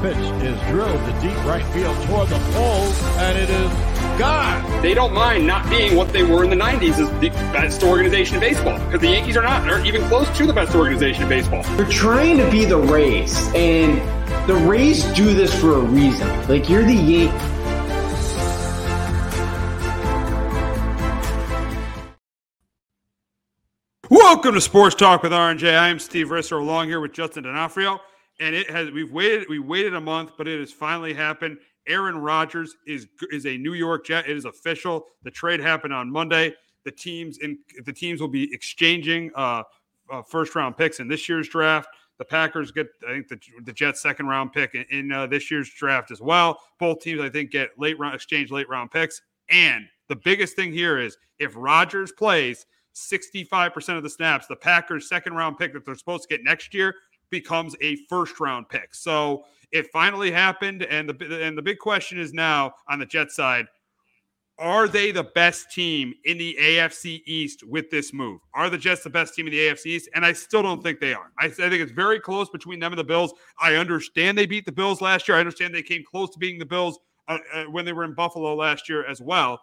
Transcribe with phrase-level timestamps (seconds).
[0.00, 2.86] Pitch is drilled to deep right field toward the pole,
[3.18, 3.68] and it is
[4.16, 4.80] gone.
[4.80, 8.36] They don't mind not being what they were in the 90s as the best organization
[8.36, 9.64] in baseball because the Yankees are not.
[9.64, 11.64] They're even close to the best organization in baseball.
[11.76, 13.98] They're trying to be the Rays, and
[14.48, 16.28] the Rays do this for a reason.
[16.48, 17.54] Like, you're the Yankees.
[24.08, 25.74] Welcome to Sports Talk with R&J.
[25.74, 28.00] I am Steve Risser along here with Justin D'Onofrio.
[28.40, 31.58] And it has we've waited we waited a month, but it has finally happened.
[31.86, 34.28] Aaron Rodgers is is a New York Jet.
[34.28, 35.06] It is official.
[35.22, 36.54] The trade happened on Monday.
[36.84, 39.62] The teams in the teams will be exchanging uh,
[40.10, 41.88] uh, first round picks in this year's draft.
[42.18, 45.50] The Packers get, I think, the, the Jets' second round pick in, in uh, this
[45.52, 46.60] year's draft as well.
[46.80, 49.22] Both teams, I think, get late round exchange late round picks.
[49.50, 55.08] And the biggest thing here is if Rodgers plays 65% of the snaps, the Packers'
[55.08, 56.94] second round pick that they're supposed to get next year
[57.30, 58.94] becomes a first round pick.
[58.94, 63.30] So it finally happened, and the and the big question is now on the Jet
[63.30, 63.66] side:
[64.58, 68.40] Are they the best team in the AFC East with this move?
[68.54, 70.08] Are the Jets the best team in the AFC East?
[70.14, 71.32] And I still don't think they are.
[71.38, 73.32] I, I think it's very close between them and the Bills.
[73.60, 75.36] I understand they beat the Bills last year.
[75.36, 78.14] I understand they came close to beating the Bills uh, uh, when they were in
[78.14, 79.60] Buffalo last year as well.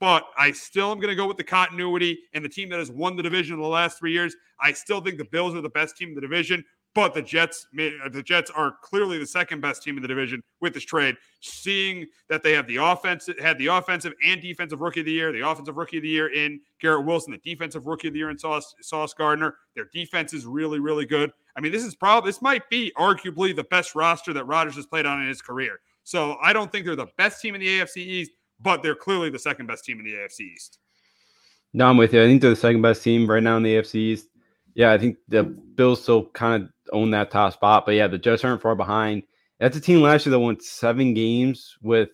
[0.00, 2.90] But I still am going to go with the continuity and the team that has
[2.90, 4.36] won the division in the last three years.
[4.60, 6.64] I still think the Bills are the best team in the division.
[6.94, 10.42] But the Jets, uh, the Jets are clearly the second best team in the division
[10.60, 11.16] with this trade.
[11.40, 15.30] Seeing that they have the offense, had the offensive and defensive rookie of the year,
[15.30, 18.30] the offensive rookie of the year in Garrett Wilson, the defensive rookie of the year
[18.30, 19.56] in Sauce, Sauce Gardner.
[19.76, 21.30] Their defense is really, really good.
[21.56, 24.86] I mean, this is probably this might be arguably the best roster that Rodgers has
[24.86, 25.80] played on in his career.
[26.04, 29.30] So I don't think they're the best team in the AFC East, but they're clearly
[29.30, 30.78] the second best team in the AFC East.
[31.74, 32.22] No, I'm with you.
[32.22, 34.28] I think they're the second best team right now in the AFC East.
[34.78, 37.84] Yeah, I think the Bills still kind of own that top spot.
[37.84, 39.24] But yeah, the Jets aren't far behind.
[39.58, 42.10] That's a team last year that won seven games with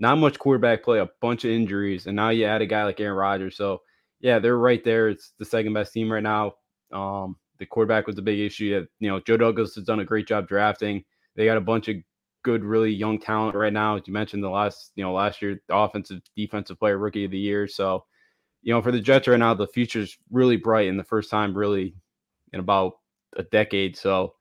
[0.00, 2.98] not much quarterback play, a bunch of injuries, and now you add a guy like
[2.98, 3.56] Aaron Rodgers.
[3.56, 3.82] So
[4.18, 5.08] yeah, they're right there.
[5.08, 6.54] It's the second best team right now.
[6.92, 8.84] Um, the quarterback was the big issue.
[8.98, 11.04] You know, Joe Douglas has done a great job drafting.
[11.36, 11.98] They got a bunch of
[12.42, 13.94] good, really young talent right now.
[13.94, 17.38] As you mentioned the last, you know, last year, offensive defensive player rookie of the
[17.38, 17.68] year.
[17.68, 18.06] So,
[18.62, 21.56] you know, for the Jets right now, the future's really bright and the first time
[21.56, 21.94] really
[22.52, 22.98] in about
[23.36, 23.96] a decade.
[23.96, 24.34] So,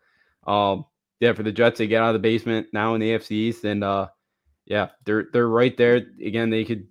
[0.45, 0.85] um,
[1.19, 3.63] yeah, for the Jets, they get out of the basement now in the AFC East,
[3.63, 4.07] and uh,
[4.65, 6.49] yeah, they're they're right there again.
[6.49, 6.87] They could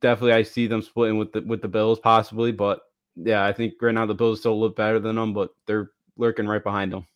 [0.00, 2.80] definitely I see them splitting with the with the Bills possibly, but
[3.16, 6.46] yeah, I think right now the Bills still look better than them, but they're lurking
[6.46, 7.06] right behind them.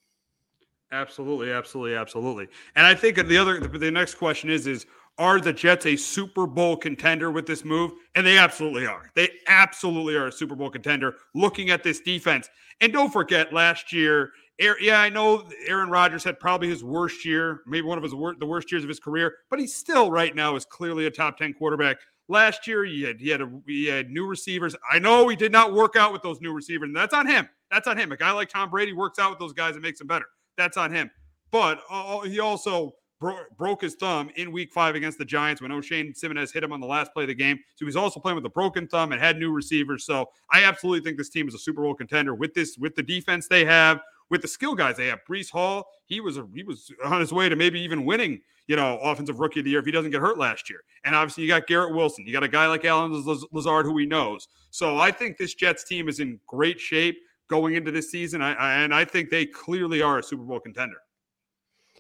[0.93, 2.49] Absolutely, absolutely, absolutely.
[2.77, 4.87] And I think the other the next question is is
[5.19, 7.93] are the Jets a Super Bowl contender with this move?
[8.15, 9.11] And they absolutely are.
[9.15, 12.49] They absolutely are a Super Bowl contender looking at this defense.
[12.81, 17.63] And don't forget, last year yeah, I know Aaron Rodgers had probably his worst year,
[17.67, 20.35] maybe one of his wor- the worst years of his career, but he still right
[20.35, 21.99] now is clearly a top 10 quarterback.
[22.29, 24.75] Last year, he had he had, a, he had new receivers.
[24.91, 27.49] I know he did not work out with those new receivers, and that's on him.
[27.71, 28.13] That's on him.
[28.13, 30.27] A guy like Tom Brady works out with those guys and makes them better.
[30.57, 31.11] That's on him.
[31.51, 35.71] But uh, he also bro- broke his thumb in Week Five against the Giants when
[35.71, 37.59] Oshane Ximines hit him on the last play of the game.
[37.77, 40.05] So he's also playing with a broken thumb and had new receivers.
[40.05, 43.03] So I absolutely think this team is a Super Bowl contender with this with the
[43.03, 44.01] defense they have
[44.31, 45.21] with the skill guys they have.
[45.29, 48.77] Breece Hall, he was a, he was on his way to maybe even winning, you
[48.77, 50.81] know, offensive rookie of the year if he doesn't get hurt last year.
[51.05, 53.13] And obviously you got Garrett Wilson, you got a guy like Allen
[53.53, 54.49] Lazard who he knows.
[54.71, 57.19] So I think this Jets team is in great shape
[57.49, 60.61] going into this season, I, I, and I think they clearly are a Super Bowl
[60.61, 60.97] contender.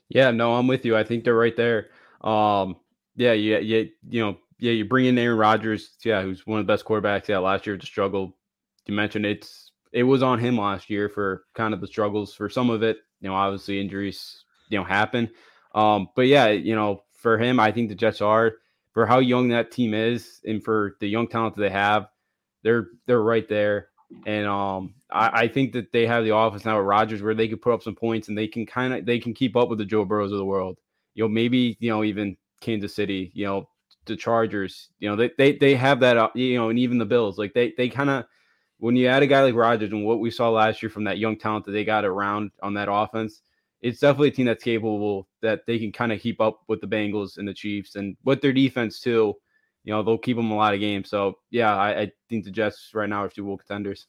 [0.08, 0.96] Yeah, no, I'm with you.
[0.96, 1.88] I think they're right there.
[2.22, 2.76] Um,
[3.16, 6.66] yeah, yeah, yeah, you know, yeah, you bring in Aaron Rodgers, yeah, who's one of
[6.66, 7.28] the best quarterbacks.
[7.28, 8.36] Yeah, last year to struggle.
[8.86, 12.48] You mentioned it's it was on him last year for kind of the struggles for
[12.48, 12.98] some of it.
[13.20, 15.30] You know, obviously injuries, you know, happen.
[15.74, 18.52] Um, but yeah, you know, for him, I think the Jets are
[18.92, 22.08] for how young that team is and for the young talent that they have,
[22.62, 23.88] they're they're right there.
[24.26, 27.48] And um, I, I think that they have the offense now with Rodgers where they
[27.48, 29.78] can put up some points and they can kind of they can keep up with
[29.78, 30.78] the Joe Burrows of the world.
[31.14, 33.68] You know, maybe you know even Kansas City, you know,
[34.06, 37.04] the Chargers, you know, they they they have that, uh, you know, and even the
[37.04, 38.24] Bills, like they they kind of
[38.78, 41.18] when you add a guy like Rodgers and what we saw last year from that
[41.18, 43.40] young talent that they got around on that offense,
[43.82, 46.86] it's definitely a team that's capable that they can kind of keep up with the
[46.86, 49.34] Bengals and the Chiefs and with their defense too.
[49.84, 51.10] You know, they'll keep them a lot of games.
[51.10, 54.06] So yeah, I, I think the Jets right now are Super Bowl contenders.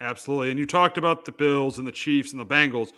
[0.00, 0.50] Absolutely.
[0.50, 2.90] And you talked about the Bills and the Chiefs and the Bengals.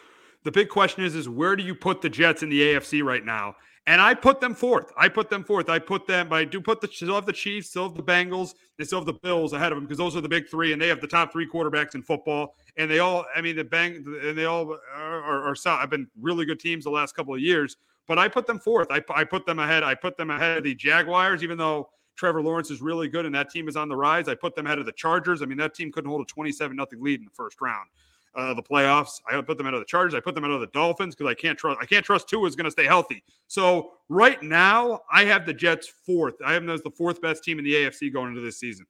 [0.44, 3.24] The big question is, is where do you put the Jets in the AFC right
[3.24, 3.56] now?
[3.88, 4.92] And I put them fourth.
[4.96, 5.68] I put them fourth.
[5.68, 8.02] I put them, but I do put the still have the Chiefs, still have the
[8.02, 10.72] Bengals, they still have the Bills ahead of them because those are the big three,
[10.72, 12.56] and they have the top three quarterbacks in football.
[12.76, 16.08] And they all, I mean, the bang, and they all are, are, are have been
[16.20, 17.76] really good teams the last couple of years.
[18.08, 18.88] But I put them fourth.
[18.90, 19.84] I, I put them ahead.
[19.84, 23.34] I put them ahead of the Jaguars, even though Trevor Lawrence is really good and
[23.34, 24.28] that team is on the rise.
[24.28, 25.42] I put them ahead of the Chargers.
[25.42, 27.88] I mean, that team couldn't hold a 27 nothing lead in the first round
[28.36, 29.20] uh, the playoffs.
[29.30, 30.14] I put them out of the Chargers.
[30.14, 31.80] I put them out of the Dolphins because I can't trust.
[31.80, 33.24] I can't trust Tua is going to stay healthy.
[33.48, 36.34] So right now, I have the Jets fourth.
[36.44, 38.86] I have them as the fourth best team in the AFC going into this season.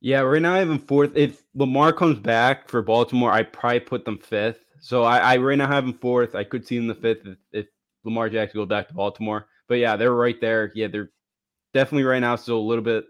[0.00, 1.16] Yeah, right now I have them fourth.
[1.16, 4.60] If Lamar comes back for Baltimore, I probably put them fifth.
[4.80, 6.34] So I, I right now have them fourth.
[6.34, 7.66] I could see them the fifth if, if
[8.04, 9.46] Lamar Jackson goes back to Baltimore.
[9.66, 10.70] But yeah, they're right there.
[10.74, 11.10] Yeah, they're
[11.74, 13.04] definitely right now still a little bit.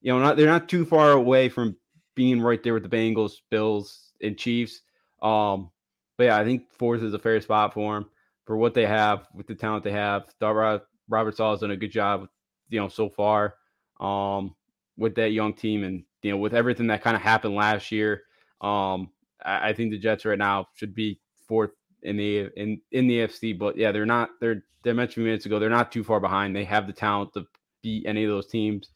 [0.00, 1.76] You know, not they're not too far away from
[2.14, 4.82] being right there with the Bengals, Bills, and Chiefs.
[5.20, 5.70] Um,
[6.16, 8.06] but yeah, I think fourth is a fair spot for them
[8.44, 10.24] for what they have with the talent they have.
[10.40, 12.28] Robert, Robert Saleh has done a good job,
[12.68, 13.54] you know, so far
[14.00, 14.54] um,
[14.96, 18.22] with that young team, and you know, with everything that kind of happened last year.
[18.60, 19.10] Um,
[19.44, 21.70] I, I, think the Jets right now should be fourth
[22.02, 23.56] in the in in the AFC.
[23.58, 24.30] But yeah, they're not.
[24.40, 25.58] They're they mentioned minutes ago.
[25.58, 26.54] They're not too far behind.
[26.54, 27.46] They have the talent to
[27.82, 28.90] beat any of those teams.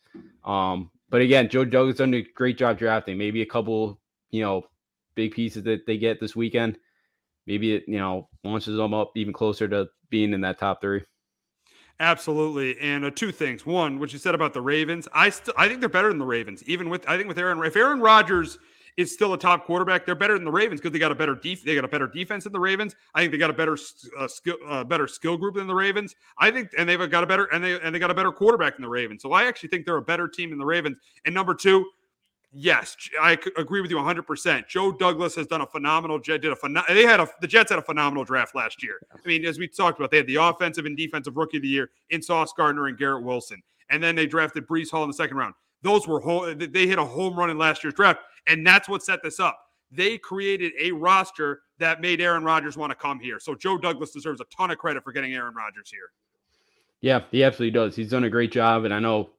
[0.44, 3.19] Um, but again, Joe Douglas done a great job drafting.
[3.19, 4.00] Maybe a couple,
[4.31, 4.64] you know,
[5.14, 6.79] big pieces that they get this weekend,
[7.46, 11.02] maybe it, you know, launches them up even closer to being in that top three.
[12.00, 12.79] Absolutely.
[12.81, 13.64] And uh, two things.
[13.64, 16.25] One, what you said about the Ravens, I still I think they're better than the
[16.25, 16.62] Ravens.
[16.64, 18.58] Even with I think with Aaron if Aaron Rodgers
[18.97, 21.35] is still a top quarterback, they're better than the Ravens because they got a better
[21.35, 22.95] def- they got a better defense than the Ravens.
[23.14, 23.76] I think they got a better
[24.19, 26.14] uh, skill uh, better skill group than the Ravens.
[26.38, 28.76] I think and they've got a better and they and they got a better quarterback
[28.76, 29.23] than the Ravens.
[29.23, 30.97] So I actually think they're a better team than the Ravens.
[31.25, 31.87] And number 2,
[32.52, 34.69] yes, I agree with you 100%.
[34.69, 37.78] Joe Douglas has done a phenomenal did a phen- they had a the Jets had
[37.78, 39.00] a phenomenal draft last year.
[39.12, 41.69] I mean, as we talked about, they had the offensive and defensive rookie of the
[41.69, 43.62] year in Sauce Gardner and Garrett Wilson.
[43.90, 45.55] And then they drafted Breece Hall in the second round.
[45.83, 49.22] Those were they hit a home run in last year's draft, and that's what set
[49.22, 49.58] this up.
[49.90, 53.38] They created a roster that made Aaron Rodgers want to come here.
[53.38, 56.11] So Joe Douglas deserves a ton of credit for getting Aaron Rodgers here.
[57.00, 57.96] Yeah, he absolutely does.
[57.96, 59.30] He's done a great job, and I know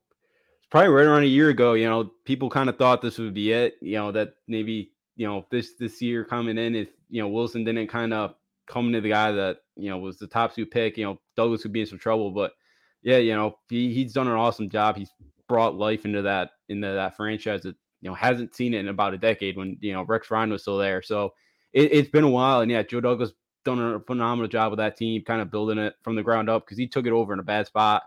[0.59, 3.33] it's probably right around a year ago, you know, people kind of thought this would
[3.33, 3.75] be it.
[3.81, 7.63] You know, that maybe, you know, this this year coming in, if you know, Wilson
[7.63, 8.35] didn't kind of
[8.67, 11.63] come to the guy that, you know, was the top two pick, you know, Douglas
[11.63, 12.31] would be in some trouble.
[12.31, 12.53] But
[13.01, 14.97] yeah, you know, he, he's done an awesome job.
[14.97, 15.11] He's
[15.47, 19.13] brought life into that into that franchise that, you know, hasn't seen it in about
[19.13, 21.01] a decade when, you know, Rex Ryan was still there.
[21.01, 21.33] So
[21.71, 22.59] it, it's been a while.
[22.59, 23.31] And yeah, Joe Douglas
[23.63, 26.65] done a phenomenal job with that team, kind of building it from the ground up
[26.65, 28.03] because he took it over in a bad spot.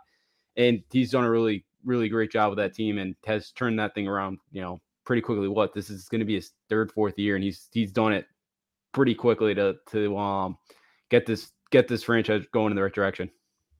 [0.56, 3.94] And he's done a really really great job with that team and has turned that
[3.94, 5.48] thing around, you know, pretty quickly.
[5.48, 8.26] What this is going to be his third, fourth year, and he's he's done it
[8.92, 10.58] pretty quickly to to um
[11.10, 13.30] get this get this franchise going in the right direction.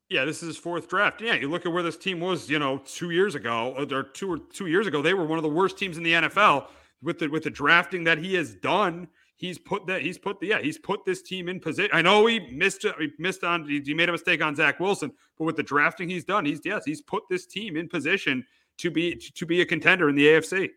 [0.09, 1.21] Yeah, this is his fourth draft.
[1.21, 4.05] Yeah, you look at where this team was, you know, two years ago uh, or
[4.05, 6.69] two or two years ago, they were one of the worst teams in the NFL
[7.03, 10.49] with the with the drafting that he has done he's put that he's put the
[10.49, 11.91] yeah he's put this team in position.
[11.93, 15.45] I know he missed he missed on he made a mistake on Zach Wilson, but
[15.45, 18.45] with the drafting he's done, he's yes he's put this team in position
[18.79, 20.71] to be to be a contender in the AFC.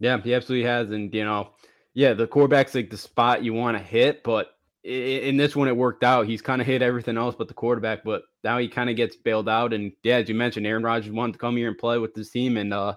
[0.00, 1.50] Yeah, he absolutely has, and you know,
[1.94, 5.76] yeah, the quarterback's like the spot you want to hit, but in this one it
[5.76, 6.26] worked out.
[6.26, 9.16] He's kind of hit everything else but the quarterback, but now he kind of gets
[9.16, 9.72] bailed out.
[9.72, 12.30] And yeah, as you mentioned, Aaron Rodgers wanted to come here and play with this
[12.30, 12.94] team, and uh,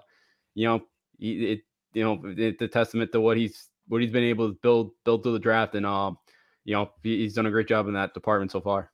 [0.54, 0.82] you know,
[1.18, 1.60] it
[1.92, 5.22] you know it's a testament to what he's what he's been able to build build
[5.22, 6.18] through the draft, and um,
[6.64, 8.90] you know, he's done a great job in that department so far.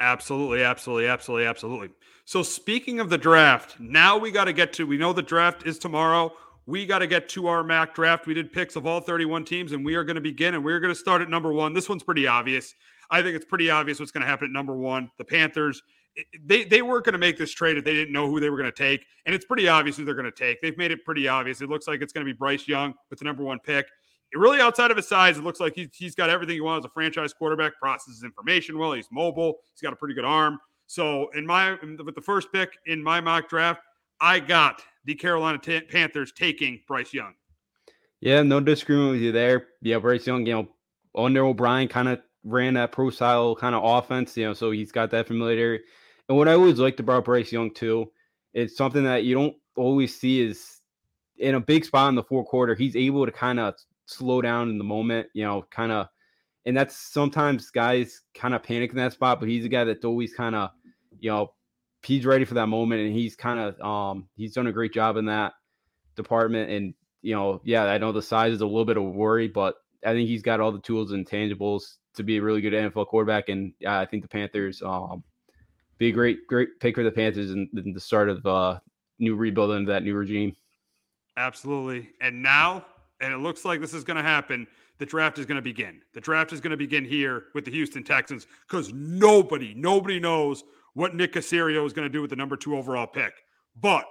[0.00, 1.90] Absolutely, absolutely, absolutely, absolutely.
[2.24, 4.86] So speaking of the draft, now we got to get to.
[4.86, 6.32] We know the draft is tomorrow.
[6.66, 8.26] We got to get to our mock draft.
[8.26, 10.54] We did picks of all 31 teams, and we are going to begin.
[10.54, 11.72] And we're going to start at number one.
[11.72, 12.74] This one's pretty obvious.
[13.10, 15.10] I think it's pretty obvious what's going to happen at number one.
[15.18, 15.82] The Panthers.
[16.44, 18.58] They they weren't going to make this trade if they didn't know who they were
[18.58, 20.60] going to take, and it's pretty obvious who they're going to take.
[20.60, 21.62] They've made it pretty obvious.
[21.62, 23.86] It looks like it's going to be Bryce Young with the number one pick
[24.34, 26.90] really outside of his size, it looks like he's, he's got everything he wants as
[26.90, 27.78] a franchise quarterback.
[27.78, 28.92] Processes information well.
[28.92, 29.58] He's mobile.
[29.74, 30.58] He's got a pretty good arm.
[30.86, 33.80] So in my with the first pick in my mock draft,
[34.20, 37.34] I got the Carolina T- Panthers taking Bryce Young.
[38.20, 39.66] Yeah, no disagreement with you there.
[39.80, 40.68] Yeah, Bryce Young, you know,
[41.14, 44.92] under O'Brien kind of ran that pro style kind of offense, you know, so he's
[44.92, 45.84] got that familiarity.
[46.28, 48.10] And what I always liked about Bryce Young too,
[48.54, 50.80] it's something that you don't always see is
[51.38, 53.74] in a big spot in the fourth quarter, he's able to kind of
[54.06, 56.06] slow down in the moment, you know, kind of.
[56.64, 60.04] And that's sometimes guys kind of panic in that spot, but he's a guy that's
[60.04, 60.70] always kind of,
[61.18, 61.52] you know,
[62.04, 65.16] he's ready for that moment, and he's kind of um he's done a great job
[65.16, 65.52] in that
[66.16, 66.70] department.
[66.70, 69.76] And you know, yeah, I know the size is a little bit of worry, but
[70.04, 73.06] I think he's got all the tools and tangibles to be a really good NFL
[73.06, 73.48] quarterback.
[73.48, 75.22] And yeah, I think the Panthers um
[75.98, 78.78] be a great great pick for the Panthers in, in the start of uh
[79.18, 80.54] new rebuild into that new regime.
[81.36, 82.10] Absolutely.
[82.20, 82.84] And now
[83.22, 84.66] and it looks like this is going to happen.
[84.98, 86.02] The draft is going to begin.
[86.12, 90.64] The draft is going to begin here with the Houston Texans because nobody, nobody knows
[90.94, 93.32] what Nick Caserio is going to do with the number two overall pick.
[93.80, 94.04] But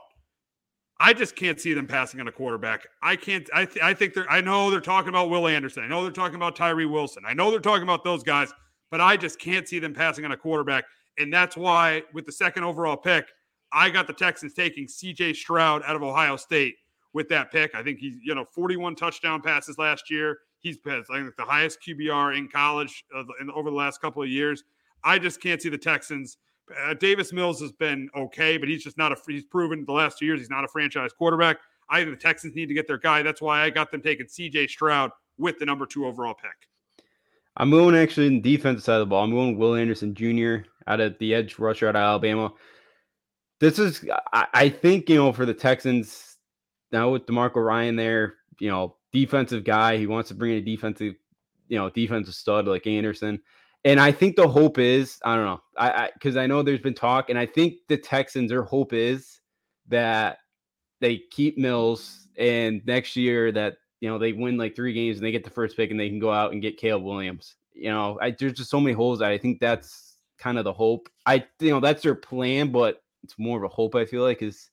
[1.00, 2.88] I just can't see them passing on a quarterback.
[3.02, 3.50] I can't.
[3.54, 4.30] I, th- I think they're.
[4.30, 5.84] I know they're talking about Will Anderson.
[5.84, 7.24] I know they're talking about Tyree Wilson.
[7.28, 8.54] I know they're talking about those guys,
[8.92, 10.86] but I just can't see them passing on a quarterback.
[11.18, 13.26] And that's why, with the second overall pick,
[13.74, 15.34] I got the Texans taking C.J.
[15.34, 16.76] Stroud out of Ohio State
[17.14, 17.74] with that pick.
[17.76, 20.40] I think he's, you know, 41 touchdown passes last year.
[20.60, 24.30] He's I think, the highest QBR in college uh, in, over the last couple of
[24.30, 24.64] years.
[25.04, 26.38] I just can't see the Texans.
[26.80, 29.18] Uh, Davis Mills has been okay, but he's just not a.
[29.28, 31.58] He's proven the last two years he's not a franchise quarterback.
[31.90, 33.22] I think the Texans need to get their guy.
[33.22, 34.68] That's why I got them taking C.J.
[34.68, 36.70] Stroud with the number two overall pick.
[37.58, 39.24] I'm going actually in the defensive side of the ball.
[39.24, 40.68] I'm going Will Anderson Jr.
[40.88, 42.54] out of the edge rusher out of Alabama.
[43.60, 46.38] This is, I, I think, you know, for the Texans,
[46.92, 50.62] now with DeMarco Ryan there, you know, defensive guy, he wants to bring in a
[50.62, 51.16] defensive,
[51.68, 53.42] you know, defensive stud like Anderson.
[53.84, 56.82] And I think the hope is, I don't know, I because I, I, know there's
[56.82, 59.42] been talk, and I think the Texans, their hope is
[59.88, 60.38] that
[61.00, 65.26] they keep Mills, and next year that you know they win like three games and
[65.26, 67.56] they get the first pick, and they can go out and get Caleb Williams.
[67.74, 69.22] You know, I, there's just so many holes.
[69.22, 71.10] I think that's kind of the hope.
[71.26, 73.96] I you know that's their plan, but it's more of a hope.
[73.96, 74.70] I feel like is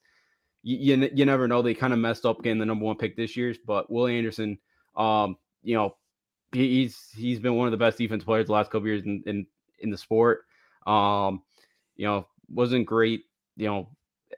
[0.62, 1.62] you, you, you never know.
[1.62, 4.59] They kind of messed up getting the number one pick this year, but Will Anderson,
[4.97, 5.97] um, you know,
[6.52, 9.47] he's he's been one of the best defense players the last couple years in, in
[9.81, 10.45] in the sport.
[10.87, 11.43] Um,
[11.97, 13.25] you know, wasn't great.
[13.57, 13.88] You know,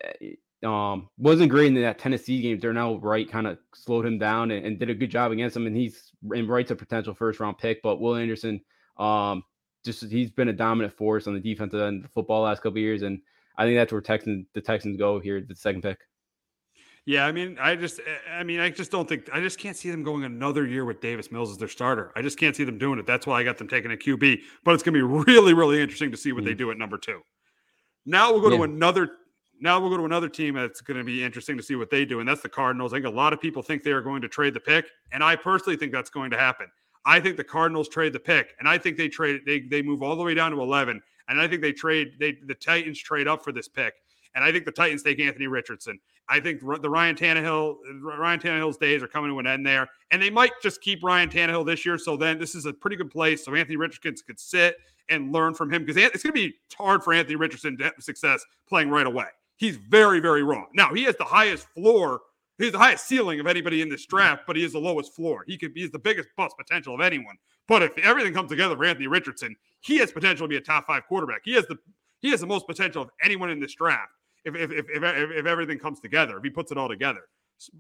[0.03, 0.35] eh,
[0.67, 2.59] um, wasn't great in that Tennessee game.
[2.59, 5.67] Darnell Wright kind of slowed him down and, and, did a good job against him,
[5.67, 7.83] and he's and Wright's a potential first round pick.
[7.83, 8.61] But Will Anderson,
[8.99, 9.43] um,
[9.85, 12.79] just he's been a dominant force on the defensive end of the football last couple
[12.79, 13.21] years, and
[13.57, 15.99] I think that's where Texans the Texans go here, the second pick.
[17.11, 18.01] Yeah, I mean, I just,
[18.33, 21.01] I mean, I just don't think, I just can't see them going another year with
[21.01, 22.13] Davis Mills as their starter.
[22.15, 23.07] I just can't see them doing it.
[23.07, 24.39] That's why I got them taking a QB.
[24.65, 25.03] But it's going to be
[25.33, 26.51] really, really interesting to see what mm-hmm.
[26.51, 27.23] they do at number two.
[28.07, 28.59] Now we'll go yeah.
[28.59, 29.11] to another.
[29.61, 32.05] Now we'll go to another team that's going to be interesting to see what they
[32.05, 32.93] do, and that's the Cardinals.
[32.93, 35.25] I think a lot of people think they are going to trade the pick, and
[35.25, 36.69] I personally think that's going to happen.
[37.05, 40.01] I think the Cardinals trade the pick, and I think they trade they they move
[40.01, 43.27] all the way down to eleven, and I think they trade they the Titans trade
[43.27, 43.95] up for this pick.
[44.35, 45.99] And I think the Titans take Anthony Richardson.
[46.29, 50.23] I think the Ryan Tannehill, Ryan Tannehill's days are coming to an end there, and
[50.23, 51.99] they might just keep Ryan Tannehill this year.
[51.99, 53.45] So then this is a pretty good place.
[53.45, 54.77] So Anthony Richardson could sit
[55.09, 57.95] and learn from him because it's going to be hard for Anthony Richardson to have
[57.99, 59.27] success playing right away.
[59.57, 60.67] He's very, very wrong.
[60.73, 62.21] Now he has the highest floor.
[62.59, 65.45] He's the highest ceiling of anybody in this draft, but he is the lowest floor.
[65.47, 67.37] He could be the biggest bust potential of anyone.
[67.67, 70.87] But if everything comes together for Anthony Richardson, he has potential to be a top
[70.87, 71.41] five quarterback.
[71.45, 71.77] He has the
[72.21, 74.13] he has the most potential of anyone in this draft
[74.45, 77.23] if if if, if, if everything comes together, if he puts it all together.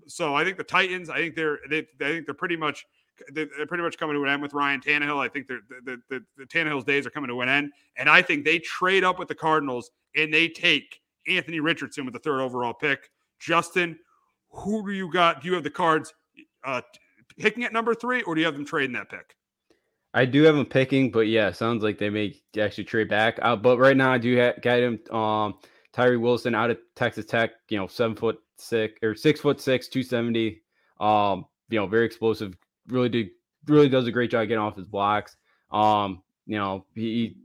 [0.07, 2.85] So I think the Titans, I think they're they, I think they're pretty much
[3.33, 5.19] they're pretty much coming to an end with Ryan Tannehill.
[5.19, 7.73] I think the, the, the, the Tannehill's days are coming to an end.
[7.97, 12.15] And I think they trade up with the Cardinals and they take Anthony Richardson with
[12.15, 13.11] the third overall pick.
[13.39, 13.99] Justin,
[14.51, 15.43] who do you got?
[15.43, 16.13] Do you have the cards
[16.65, 16.81] uh,
[17.39, 19.37] picking at number three, or do you have them trading that pick?
[20.13, 23.39] I do have them picking, but yeah, sounds like they may actually trade back.
[23.41, 24.99] Uh, but right now, I do ha- got him.
[25.15, 25.55] Um,
[25.93, 27.53] Tyree Wilson out of Texas Tech.
[27.69, 30.63] You know, seven foot six or six foot six, two seventy.
[30.99, 32.57] Um, you know, very explosive.
[32.89, 33.29] Really do
[33.67, 35.37] really does a great job getting off his blocks.
[35.71, 37.37] Um, you know, he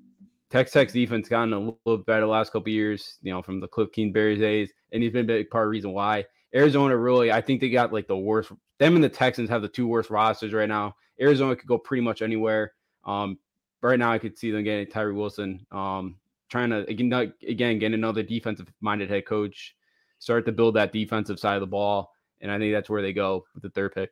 [0.50, 3.18] Texas Tech's defense gotten a little better last couple years.
[3.22, 5.72] You know, from the Cliff Kingsbury days, and he's been a big part of the
[5.72, 6.26] reason why.
[6.54, 8.52] Arizona really, I think they got like the worst.
[8.78, 10.96] Them and the Texans have the two worst rosters right now.
[11.20, 12.74] Arizona could go pretty much anywhere.
[13.06, 13.38] Um,
[13.82, 15.66] right now, I could see them getting Tyree Wilson.
[15.72, 16.18] Um,
[16.50, 19.76] trying to again, again get another defensive minded head coach,
[20.20, 22.12] start to build that defensive side of the ball,
[22.42, 24.12] and I think that's where they go with the third pick.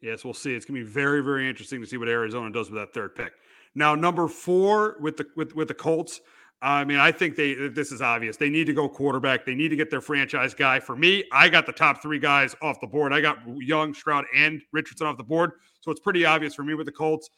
[0.00, 0.54] Yes, we'll see.
[0.54, 3.14] It's going to be very, very interesting to see what Arizona does with that third
[3.14, 3.32] pick.
[3.74, 6.20] Now, number four with the with with the Colts.
[6.62, 8.36] I mean, I think they this is obvious.
[8.36, 9.44] They need to go quarterback.
[9.44, 10.80] They need to get their franchise guy.
[10.80, 13.12] For me, I got the top three guys off the board.
[13.12, 15.52] I got Young, Stroud, and Richardson off the board.
[15.80, 17.28] So it's pretty obvious for me with the Colts.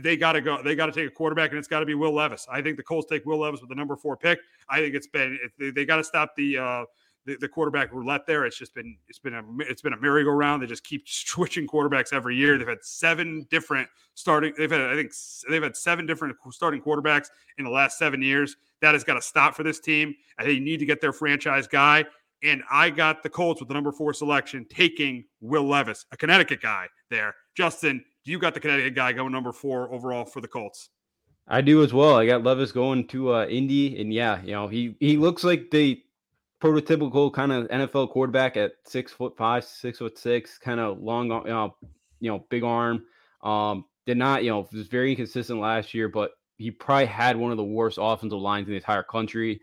[0.00, 0.62] They got to go.
[0.62, 2.46] They got to take a quarterback, and it's got to be Will Levis.
[2.50, 4.38] I think the Colts take Will Levis with the number four pick.
[4.68, 6.84] I think it's been they, they got to stop the uh,
[7.24, 8.44] the, the, quarterback roulette there.
[8.44, 10.62] It's just been it's been a it's been a merry-go-round.
[10.62, 12.58] They just keep switching quarterbacks every year.
[12.58, 14.54] They've had seven different starting.
[14.56, 15.12] They've had I think
[15.48, 18.56] they've had seven different starting quarterbacks in the last seven years.
[18.80, 20.14] That has got to stop for this team.
[20.38, 22.04] I think you need to get their franchise guy.
[22.44, 26.60] And I got the Colts with the number four selection, taking Will Levis, a Connecticut
[26.60, 27.36] guy there.
[27.54, 30.90] Justin, you got the Connecticut guy going number four overall for the Colts.
[31.48, 32.16] I do as well.
[32.16, 35.70] I got Levis going to uh, Indy, and yeah, you know he he looks like
[35.70, 36.02] the
[36.62, 41.28] prototypical kind of NFL quarterback at six foot five, six foot six, kind of long,
[41.28, 41.74] you know,
[42.20, 43.04] you know, big arm.
[43.42, 47.50] Um, did not, you know, was very inconsistent last year, but he probably had one
[47.50, 49.60] of the worst offensive lines in the entire country,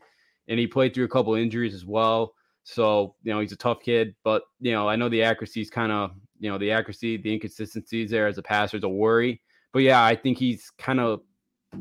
[0.49, 2.33] and he played through a couple injuries as well.
[2.63, 5.69] So you know he's a tough kid, but you know I know the accuracy is
[5.69, 9.41] kind of you know the accuracy, the inconsistencies there as a passer is a worry.
[9.73, 11.21] But yeah, I think he's kind of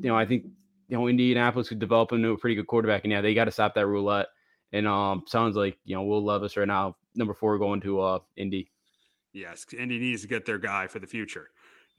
[0.01, 0.44] you know I think
[0.88, 3.51] you know Indianapolis could develop into a pretty good quarterback, and yeah, they got to
[3.51, 4.27] stop that roulette.
[4.73, 8.18] And um, sounds like you know Will Levis right now, number four, going to uh
[8.37, 8.71] Indy.
[9.33, 11.51] Yes, Indy needs to get their guy for the future.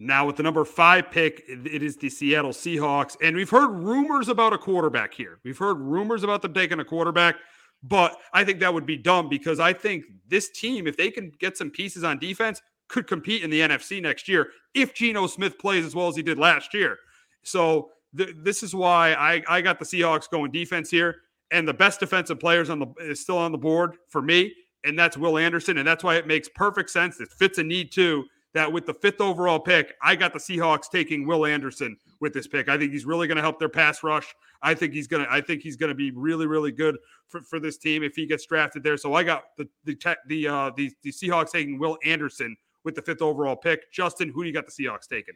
[0.02, 4.30] Now with the number five pick, it is the Seattle Seahawks, and we've heard rumors
[4.30, 5.40] about a quarterback here.
[5.44, 7.36] We've heard rumors about them taking a quarterback,
[7.84, 11.32] but I think that would be dumb because I think this team, if they can
[11.40, 15.58] get some pieces on defense, could compete in the NFC next year if Geno Smith
[15.60, 16.98] plays as well as he did last year.
[17.44, 21.74] So th- this is why I, I got the Seahawks going defense here and the
[21.74, 25.38] best defensive players on the is still on the board for me, and that's Will
[25.38, 27.20] Anderson, and that's why it makes perfect sense.
[27.20, 28.26] It fits a need too.
[28.56, 32.48] That with the fifth overall pick, I got the Seahawks taking Will Anderson with this
[32.48, 32.68] pick.
[32.68, 34.34] I think he's really going to help their pass rush.
[34.62, 35.28] I think he's gonna.
[35.30, 38.46] I think he's to be really, really good for, for this team if he gets
[38.46, 38.98] drafted there.
[38.98, 42.96] So I got the the tech, the uh the, the Seahawks taking Will Anderson with
[42.96, 43.92] the fifth overall pick.
[43.92, 45.36] Justin, who do you got the Seahawks taking?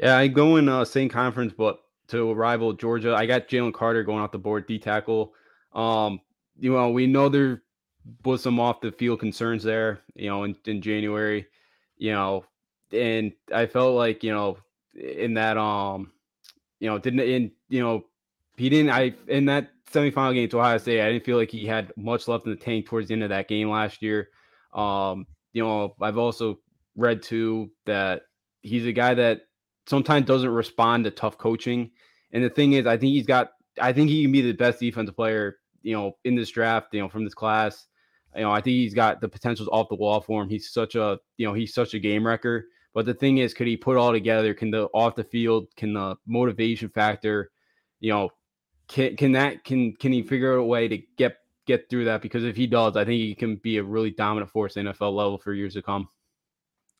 [0.00, 3.14] Yeah, I go in uh, same conference, but to rival Georgia.
[3.14, 5.34] I got Jalen Carter going off the board, D tackle.
[5.72, 6.20] Um,
[6.58, 7.62] you know, we know there
[8.24, 11.46] was some off the field concerns there, you know, in, in January,
[11.96, 12.44] you know,
[12.92, 14.58] and I felt like, you know,
[14.94, 16.10] in that, um,
[16.80, 18.06] you know, didn't, in, you know,
[18.58, 21.66] he didn't, I, in that semifinal game to Ohio State, I didn't feel like he
[21.66, 24.28] had much left in the tank towards the end of that game last year.
[24.72, 26.58] Um, you know, I've also
[26.96, 28.22] read too that
[28.60, 29.42] he's a guy that
[29.86, 31.90] sometimes doesn't respond to tough coaching.
[32.32, 34.80] And the thing is, I think he's got, I think he can be the best
[34.80, 37.86] defensive player, you know, in this draft, you know, from this class.
[38.34, 40.48] You know, I think he's got the potentials off the wall for him.
[40.48, 42.66] He's such a, you know, he's such a game wrecker.
[42.92, 44.52] But the thing is, could he put all together?
[44.52, 47.50] Can the off the field, can the motivation factor,
[48.00, 48.30] you know,
[48.88, 52.22] can can that can can he figure out a way to get get through that?
[52.22, 55.38] Because if he does, I think he can be a really dominant force NFL level
[55.38, 56.08] for years to come.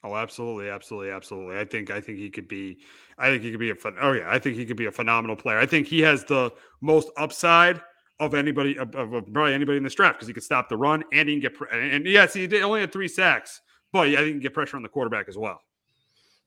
[0.05, 1.59] Oh, absolutely, absolutely, absolutely.
[1.59, 2.79] I think I think he could be.
[3.19, 3.97] I think he could be a fun.
[4.01, 5.59] Oh yeah, I think he could be a phenomenal player.
[5.59, 7.81] I think he has the most upside
[8.21, 11.05] of anybody of, of probably anybody in this draft because he could stop the run
[11.13, 13.61] and he can get and, and yes, he did only had three sacks,
[13.93, 15.61] but I think he can get pressure on the quarterback as well.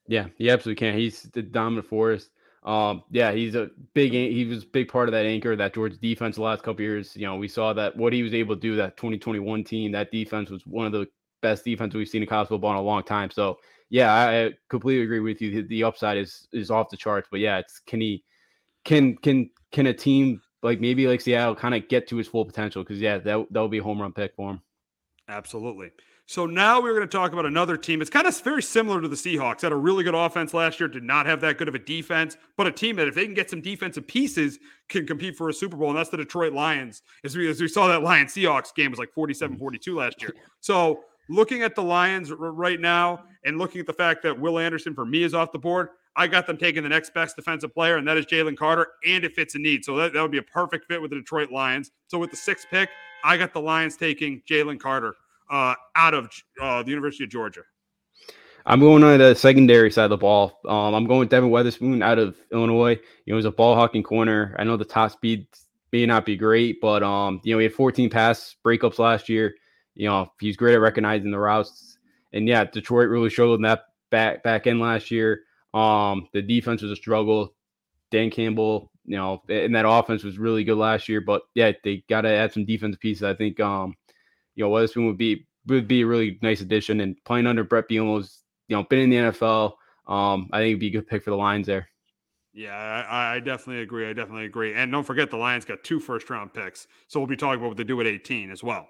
[0.08, 0.98] Yeah, he absolutely can.
[0.98, 2.30] He's the dominant force.
[2.64, 4.12] Um, yeah, he's a big.
[4.12, 7.16] He was a big part of that anchor that Georgia defense the last couple years.
[7.16, 8.76] You know, we saw that what he was able to do.
[8.76, 11.08] That 2021 team, that defense was one of the
[11.42, 13.32] best defense we've seen in college football in a long time.
[13.32, 13.58] So
[13.90, 15.62] yeah, I completely agree with you.
[15.62, 18.24] The, the upside is is off the charts, but yeah, it's can he
[18.86, 22.46] can can can a team like maybe like Seattle kind of get to his full
[22.46, 22.84] potential?
[22.84, 24.62] Because yeah, that that would be a home run pick for him.
[25.28, 25.92] Absolutely.
[26.28, 28.02] So now we're going to talk about another team.
[28.02, 29.62] It's kind of very similar to the Seahawks.
[29.62, 32.38] Had a really good offense last year, did not have that good of a defense,
[32.56, 35.54] but a team that if they can get some defensive pieces can compete for a
[35.54, 35.90] Super Bowl.
[35.90, 37.02] And that's the Detroit Lions.
[37.26, 40.34] As we, as we saw that Lions Seahawks game was like 47-42 last year.
[40.62, 44.94] So looking at the Lions right now and looking at the fact that Will Anderson
[44.94, 47.98] for me is off the board, I got them taking the next best defensive player,
[47.98, 49.86] and that is Jalen Carter, and it fits a need.
[49.86, 51.92] So that, that would be a perfect fit with the Detroit Lions.
[52.08, 52.90] So with the sixth pick,
[53.24, 55.16] I got the Lions taking Jalen Carter
[55.52, 57.62] uh, out of uh, the University of Georgia.
[58.66, 60.60] I'm going on the secondary side of the ball.
[60.68, 63.00] Um, I'm going Devon Witherspoon out of Illinois.
[63.26, 64.56] You know, he's a ball hawking corner.
[64.58, 65.48] I know the top speed
[65.92, 69.56] may not be great, but um, you know, he had 14 pass breakups last year.
[69.96, 71.98] You know, he's great at recognizing the routes.
[72.34, 75.42] And yeah, Detroit really struggled in that back back end last year.
[75.74, 77.54] Um, the defense was a struggle.
[78.12, 81.22] Dan Campbell, you know, and that offense was really good last year.
[81.22, 83.24] But yeah, they got to add some defensive pieces.
[83.24, 83.96] I think, um,
[84.56, 87.02] you know, Witherspoon would be would be a really nice addition.
[87.02, 89.74] And playing under Brett Bielema's, you know, been in the NFL.
[90.08, 91.88] Um, I think it'd be a good pick for the Lions there.
[92.54, 94.10] Yeah, I, I, definitely agree.
[94.10, 94.74] I definitely agree.
[94.74, 96.88] And don't forget, the Lions got two first round picks.
[97.08, 98.90] So we'll be talking about what they do at 18 as well.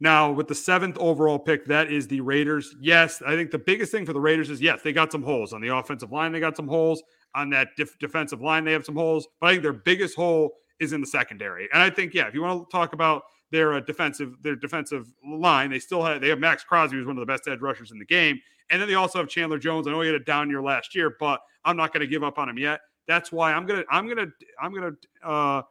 [0.00, 2.74] Now, with the seventh overall pick, that is the Raiders.
[2.80, 5.52] Yes, I think the biggest thing for the Raiders is yes, they got some holes
[5.52, 6.32] on the offensive line.
[6.32, 7.02] They got some holes
[7.34, 8.64] on that def- defensive line.
[8.64, 11.68] They have some holes, but I think their biggest hole is in the secondary.
[11.72, 15.12] And I think, yeah, if you want to talk about their uh, defensive their defensive
[15.24, 17.90] line, they still have they have Maxx Crosby, who's one of the best edge rushers
[17.90, 18.38] in the game,
[18.70, 19.86] and then they also have Chandler Jones.
[19.86, 22.22] I know he had a down year last year, but I'm not going to give
[22.22, 22.80] up on him yet.
[23.06, 24.26] That's why I'm gonna I'm gonna
[24.60, 24.92] I'm gonna
[25.24, 25.62] uh,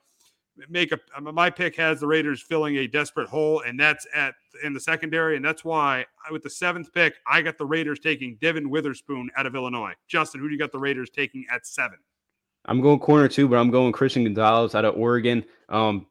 [0.70, 4.74] make a my pick has the Raiders filling a desperate hole, and that's at in
[4.74, 8.38] the secondary, and that's why I, with the seventh pick, I got the Raiders taking
[8.42, 9.94] Devon Witherspoon out of Illinois.
[10.08, 12.00] Justin, who do you got the Raiders taking at seven?
[12.66, 15.46] I'm going corner too, but I'm going Christian Gonzalez out of Oregon.
[15.70, 16.08] Um,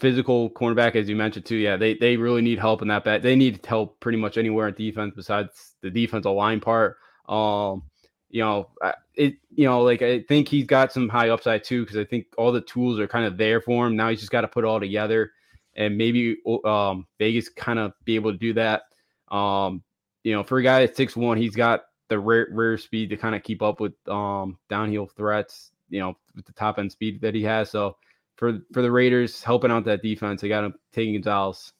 [0.00, 1.56] physical cornerback, as you mentioned too.
[1.56, 3.04] Yeah, they they really need help in that.
[3.22, 6.96] They need help pretty much anywhere in defense besides the defensive line part.
[7.28, 7.82] Um,
[8.30, 8.70] you know,
[9.14, 12.26] it, you know, like I think he's got some high upside too, because I think
[12.38, 13.96] all the tools are kind of there for him.
[13.96, 15.32] Now he's just got to put it all together,
[15.74, 18.82] and maybe um, Vegas kind of be able to do that.
[19.30, 19.82] Um,
[20.24, 23.16] you know, for a guy at six one, he's got the rare, rare speed to
[23.16, 25.70] kind of keep up with um, downhill threats.
[25.92, 27.68] You know, with the top end speed that he has.
[27.68, 27.96] So
[28.40, 31.74] for for the Raiders helping out that defense, they got him taking Gonzalez.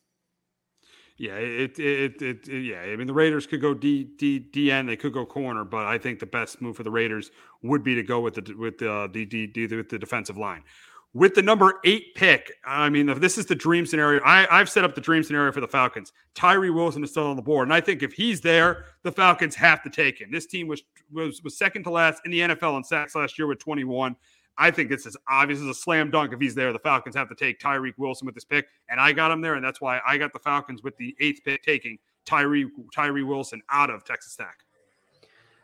[1.16, 2.80] Yeah, it, it, it, it, yeah.
[2.80, 5.98] I mean, the Raiders could go D, D, DN, they could go corner, but I
[5.98, 7.30] think the best move for the Raiders
[7.62, 10.62] would be to go with the with the D, D, D with the defensive line.
[11.12, 14.84] With the number eight pick, I mean, this is the dream scenario, I, I've set
[14.84, 16.12] up the dream scenario for the Falcons.
[16.34, 19.56] Tyree Wilson is still on the board, and I think if he's there, the Falcons
[19.56, 20.30] have to take him.
[20.30, 23.48] This team was was was second to last in the NFL in sacks last year
[23.48, 24.14] with 21.
[24.58, 26.32] I think it's as obvious as a slam dunk.
[26.32, 29.12] If he's there, the Falcons have to take Tyree Wilson with this pick, and I
[29.12, 31.98] got him there, and that's why I got the Falcons with the eighth pick taking
[32.24, 34.58] Tyree Tyree Wilson out of Texas Tech.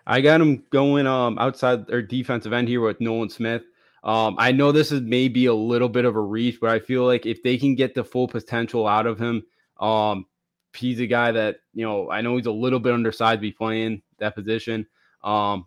[0.07, 3.62] I got him going um outside their defensive end here with Nolan Smith.
[4.05, 7.05] Um, I know this is maybe a little bit of a reach, but I feel
[7.05, 9.42] like if they can get the full potential out of him,
[9.81, 10.27] um,
[10.77, 13.53] he's a guy that you know I know he's a little bit undersized to be
[13.53, 14.87] playing that position.
[15.25, 15.66] Um,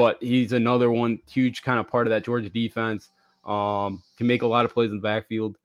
[0.00, 3.10] but he's another one huge kind of part of that Georgia defense.
[3.44, 5.58] Um, can make a lot of plays in the backfield.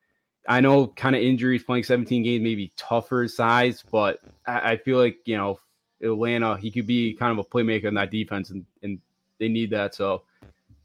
[0.45, 4.77] I know kind of injuries playing 17 games may be tougher size, but I, I,
[4.77, 5.61] feel like you know
[6.01, 8.99] Atlanta he could be kind of a playmaker in that defense, and, and
[9.39, 9.95] they need that.
[9.95, 10.23] So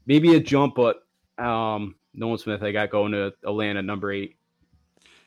[0.05, 1.03] maybe a jump, but
[1.37, 4.37] um, Nolan Smith I got going to Atlanta number eight.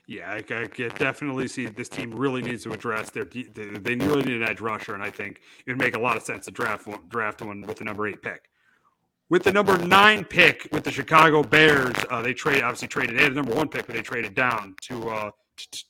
[0.06, 3.24] Yeah, I, I definitely see this team really needs to address their.
[3.24, 6.22] They really need an edge rusher, and I think it would make a lot of
[6.22, 8.50] sense to draft one, draft one with the number eight pick.
[9.30, 13.18] With the number nine pick with the Chicago Bears, uh, they trade obviously traded.
[13.18, 15.30] They had the number one pick, but they traded down to uh,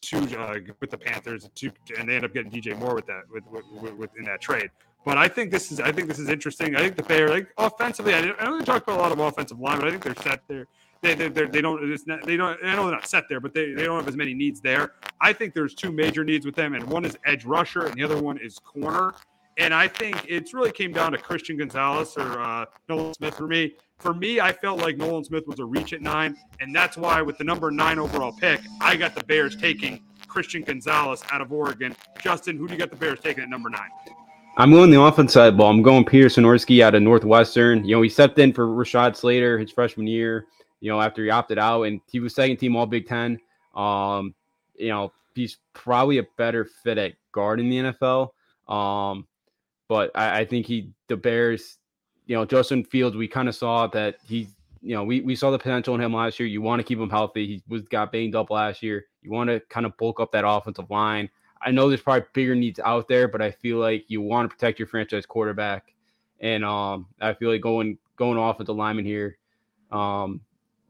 [0.03, 3.23] to, uh, with the Panthers, to, and they end up getting DJ Moore with that
[3.31, 4.71] with, with, with, in that trade.
[5.05, 6.77] But I think this is I think this is interesting.
[6.77, 9.59] I think the Bears, like offensively, I, I don't talk about a lot of offensive
[9.59, 10.69] line, but I think they're set there
[11.05, 13.53] they, they, they don't it's not, they don't I know they're not set there, but
[13.53, 14.95] they, they don't have as many needs there.
[15.21, 18.03] I think there's two major needs with them, and one is edge rusher, and the
[18.03, 19.15] other one is corner.
[19.57, 23.47] And I think it's really came down to Christian Gonzalez or uh, Nolan Smith for
[23.47, 23.75] me.
[24.01, 27.23] For me, I felt like Nolan Smith was a reach at nine, and that's why
[27.23, 31.53] with the number nine overall pick, I got the Bears taking Christian Gonzalez out of
[31.53, 31.95] Oregon.
[32.21, 33.91] Justin, who do you got the Bears taking at number nine?
[34.57, 35.71] I'm going the offense side ball.
[35.71, 37.85] I'm going Peter Skoronski out of Northwestern.
[37.85, 40.47] You know, he stepped in for Rashawn Slater his freshman year
[40.81, 43.39] you know, after he opted out, and he was second team All Big Ten.
[43.75, 44.35] Um,
[44.77, 48.31] you know, he's probably a better fit at guard in the NFL.
[48.69, 49.27] Um,
[49.89, 51.79] but I, I think he, the Bears,
[52.27, 54.49] you know, Justin Fields, we kind of saw that he,
[54.81, 56.47] you know, we, we saw the potential in him last year.
[56.47, 57.47] You want to keep him healthy.
[57.47, 59.07] He was got banged up last year.
[59.23, 61.29] You want to kind of bulk up that offensive line.
[61.65, 64.55] I know there's probably bigger needs out there, but I feel like you want to
[64.55, 65.95] protect your franchise quarterback,
[66.41, 69.39] and um, I feel like going going off with the lineman here,
[69.91, 70.43] um,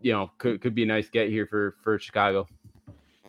[0.04, 2.46] you know, could could be a nice get here for for Chicago.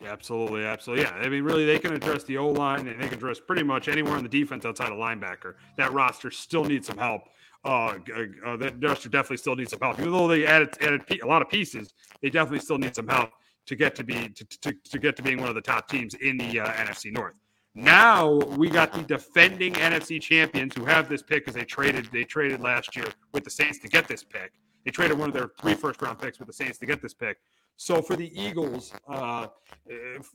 [0.01, 1.05] Yeah, absolutely, absolutely.
[1.05, 3.63] Yeah, I mean, really, they can address the O line and they can address pretty
[3.63, 5.55] much anywhere in the defense outside of linebacker.
[5.77, 7.21] That roster still needs some help.
[7.63, 7.97] Uh,
[8.45, 9.99] uh, that roster definitely still needs some help.
[9.99, 13.29] Even though they added added a lot of pieces, they definitely still need some help
[13.67, 16.13] to get to be to, to, to get to being one of the top teams
[16.15, 17.35] in the uh, NFC North.
[17.73, 22.25] Now we got the defending NFC champions who have this pick because they traded they
[22.25, 24.51] traded last year with the Saints to get this pick.
[24.85, 27.13] They traded one of their three first round picks with the Saints to get this
[27.13, 27.37] pick.
[27.77, 29.47] So for the Eagles, uh,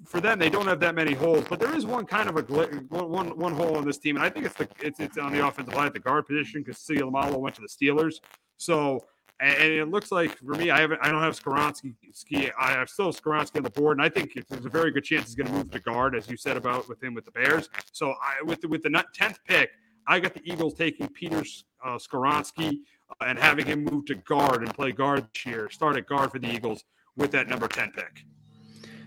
[0.05, 2.43] for them, they don't have that many holes, but there is one kind of a
[2.91, 5.47] one one hole on this team, and I think it's the it's, it's on the
[5.47, 8.17] offensive line at the guard position because Seumalo went to the Steelers.
[8.59, 9.07] So
[9.41, 12.51] and, it looks like for me, I haven't I don't have Skoronski ski.
[12.61, 15.27] I have still Skoronski on the board, and I think there's a very good chance
[15.27, 17.71] he's going to move to guard, as you said about with him with the Bears.
[17.93, 19.71] So I with the, with the tenth pick,
[20.07, 21.43] I got the Eagles taking Peter
[21.83, 22.73] uh, Skoronski uh,
[23.21, 26.39] and having him move to guard and play guard this year, start at guard for
[26.39, 26.85] the Eagles
[27.17, 28.25] with that number 10 pick.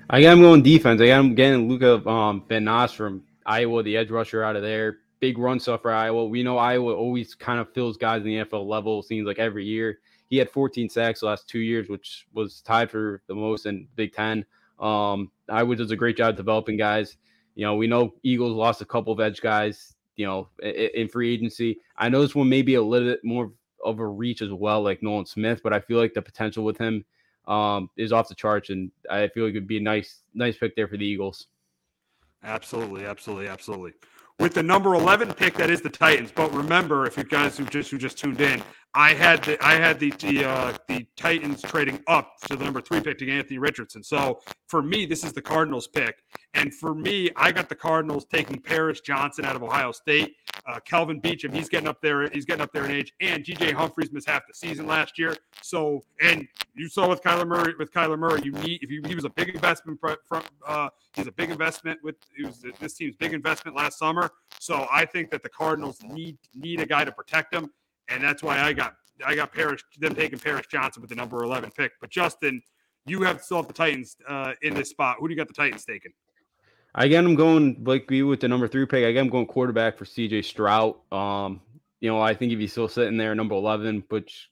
[0.09, 1.01] I got him going defense.
[1.01, 4.61] I got him getting Luca um, Van Ness from Iowa, the edge rusher out of
[4.61, 4.97] there.
[5.19, 6.25] Big run stuff for Iowa.
[6.25, 9.65] We know Iowa always kind of fills guys in the NFL level, seems like every
[9.65, 9.99] year.
[10.27, 13.87] He had 14 sacks the last two years, which was tied for the most in
[13.95, 14.45] Big Ten.
[14.79, 17.17] Um, Iowa does a great job developing guys.
[17.55, 21.33] You know, we know Eagles lost a couple of edge guys, you know, in free
[21.33, 21.79] agency.
[21.95, 23.51] I know this one may be a little bit more
[23.85, 26.77] of a reach as well, like Nolan Smith, but I feel like the potential with
[26.77, 27.05] him
[27.47, 30.57] um, is off the charts, and I feel like it would be a nice, nice
[30.57, 31.47] pick there for the Eagles.
[32.43, 33.93] Absolutely, absolutely, absolutely.
[34.39, 36.31] With the number eleven pick, that is the Titans.
[36.33, 38.63] But remember, if you guys who just who just tuned in,
[38.95, 42.81] I had the I had the the, uh, the Titans trading up to the number
[42.81, 44.03] three pick to Anthony Richardson.
[44.03, 46.15] So for me, this is the Cardinals pick,
[46.55, 50.35] and for me, I got the Cardinals taking Paris Johnson out of Ohio State.
[50.65, 52.29] Uh, Kelvin Beachum, he's getting up there.
[52.29, 53.73] He's getting up there in age, and D.J.
[53.73, 55.35] Humphries missed half the season last year.
[55.61, 57.73] So, and you saw with Kyler Murray.
[57.77, 60.43] With Kyler Murray, you need if you, he was a big investment from.
[60.65, 62.15] Uh, he's a big investment with.
[62.35, 64.31] He was this team's big investment last summer.
[64.59, 67.69] So I think that the Cardinals need need a guy to protect him
[68.09, 68.95] and that's why I got
[69.25, 71.93] I got Paris them taking Paris Johnson with the number eleven pick.
[72.01, 72.61] But Justin,
[73.05, 75.17] you have still have the Titans uh, in this spot.
[75.19, 76.11] Who do you got the Titans taking?
[76.95, 79.03] I got them going like you with the number three pick.
[79.05, 80.95] I got them going quarterback for CJ Stroud.
[81.11, 81.61] Um,
[81.99, 84.49] you know, I think if he's still sitting there, number eleven, which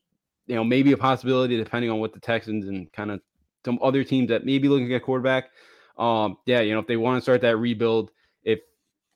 [0.48, 3.22] you know maybe a possibility depending on what the Texans and kind of
[3.64, 5.50] some other teams that may be looking at quarterback.
[5.98, 8.12] Um, yeah, you know, if they want to start that rebuild,
[8.44, 8.60] if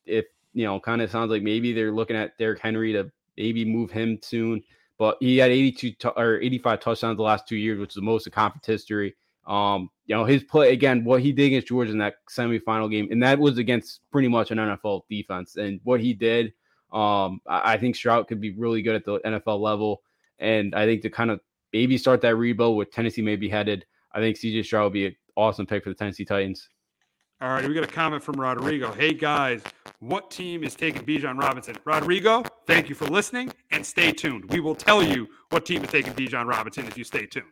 [0.05, 3.65] if you know, kind of sounds like maybe they're looking at Derrick Henry to maybe
[3.65, 4.61] move him soon.
[4.97, 8.01] But he had 82 t- or 85 touchdowns the last two years, which is the
[8.01, 9.15] most in conference history.
[9.45, 13.07] Um, you know, his play again, what he did against Georgia in that semifinal game,
[13.11, 15.55] and that was against pretty much an NFL defense.
[15.55, 16.53] And what he did,
[16.93, 20.03] um, I, I think Stroud could be really good at the NFL level.
[20.39, 21.39] And I think to kind of
[21.73, 25.15] maybe start that rebuild with Tennessee maybe headed, I think CJ Stroud would be an
[25.35, 26.69] awesome pick for the Tennessee Titans.
[27.41, 28.93] All right, we got a comment from Rodrigo.
[28.93, 29.61] Hey guys,
[29.99, 31.75] what team is taking Bijan Robinson?
[31.83, 34.49] Rodrigo, thank you for listening and stay tuned.
[34.51, 37.47] We will tell you what team is taking Bijan Robinson if you stay tuned.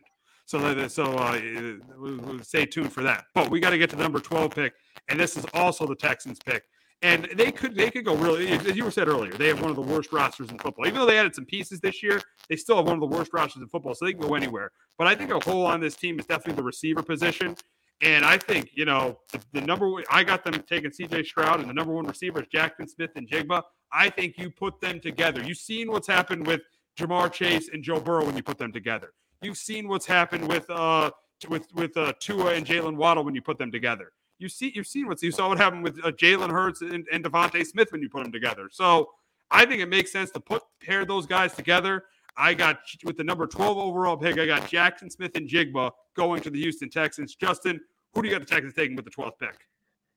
[0.46, 3.24] So, so uh, stay tuned for that.
[3.34, 4.74] But we got to get to the number 12 pick,
[5.08, 6.64] and this is also the Texans pick.
[7.02, 9.68] And they could they could go really as you were said earlier, they have one
[9.68, 10.86] of the worst rosters in football.
[10.86, 13.32] Even though they added some pieces this year, they still have one of the worst
[13.34, 14.70] rosters in football, so they can go anywhere.
[14.96, 17.56] But I think a hole on this team is definitely the receiver position.
[18.00, 21.60] And I think, you know, the, the number one, I got them taking CJ Stroud,
[21.60, 23.62] and the number one receiver is Jackson Smith-Njigba.
[23.92, 25.42] I think you put them together.
[25.42, 26.62] You've seen what's happened with
[26.98, 29.12] Ja'Marr Chase and Joe Burrow when you put them together.
[29.44, 31.10] You've seen what's happened with uh
[31.48, 34.12] with with uh, Tua and Jaylen Waddle when you put them together.
[34.38, 37.24] You see, you've seen what you saw what happened with uh, Jalen Hurts and, and
[37.24, 38.68] DeVonta Smith when you put them together.
[38.70, 39.10] So
[39.50, 42.04] I think it makes sense to put pair those guys together.
[42.36, 46.60] I got with the number 12 overall pick, I got Jackson Smith-Njigba going to the
[46.60, 47.36] Houston Texans.
[47.36, 47.80] Justin,
[48.12, 49.68] who do you got the Texans taking with the 12th pick?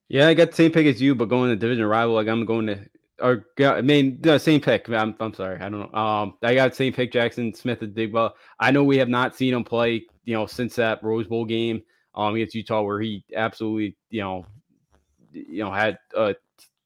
[0.10, 2.46] Yeah, I got the same pick as you, but going to division rival, like I'm
[2.46, 2.80] going to
[3.22, 4.88] or I mean the same pick.
[4.90, 6.00] I'm, I'm sorry, I don't know.
[6.00, 8.32] Um, I got same pick, Jackson Smith-Njigba.
[8.60, 11.82] I know we have not seen him play, you know, since that Rose Bowl game
[12.16, 14.46] um against Utah, where he absolutely, you know,
[15.32, 16.34] you know, had uh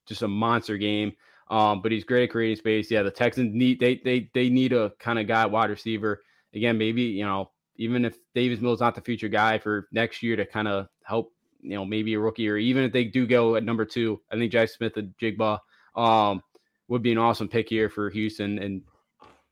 [0.06, 1.13] just a monster game.
[1.50, 2.89] Um, but he's great at creating space.
[2.89, 6.22] Yeah, the Texans need they they they need a kind of guy wide receiver.
[6.54, 10.36] Again, maybe you know, even if Davis Mills not the future guy for next year
[10.36, 13.56] to kind of help, you know, maybe a rookie or even if they do go
[13.56, 15.60] at number two, I think Jack Smith-Njigba
[15.96, 16.42] um
[16.88, 18.82] would be an awesome pick here for Houston and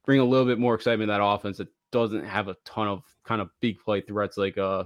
[0.06, 3.04] bring a little bit more excitement to that offense that doesn't have a ton of
[3.23, 4.84] kind of big play threats like uh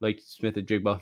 [0.00, 1.00] like Smith-Njigba.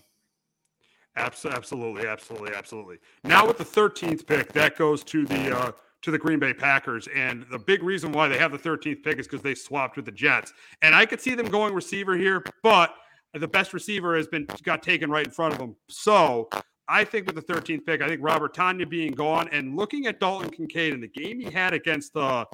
[1.17, 2.99] Absolutely, absolutely, absolutely.
[3.23, 7.09] Now with the 13th pick, that goes to the uh, to the Green Bay Packers,
[7.15, 10.05] and the big reason why they have the 13th pick is because they swapped with
[10.05, 10.53] the Jets.
[10.83, 12.95] And I could see them going receiver here, but
[13.33, 15.77] the best receiver has been got taken right in front of them.
[15.89, 16.51] So
[16.89, 20.21] I think with the 13th pick, I think Robert Tonyan being gone and looking at
[20.21, 22.45] Dalton Kincaid in the game he had against uh,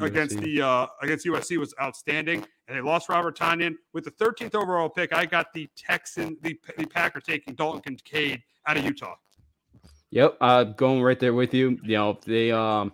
[0.00, 4.54] against the uh, against USC was outstanding, and they lost Robert Tonyan with the 13th
[4.54, 5.12] overall pick.
[5.12, 9.16] I got the Texan, the, the Packer taking Dalton Kincaid out of Utah.
[10.10, 11.78] Yep, uh, going right there with you.
[11.82, 12.92] You know they, um,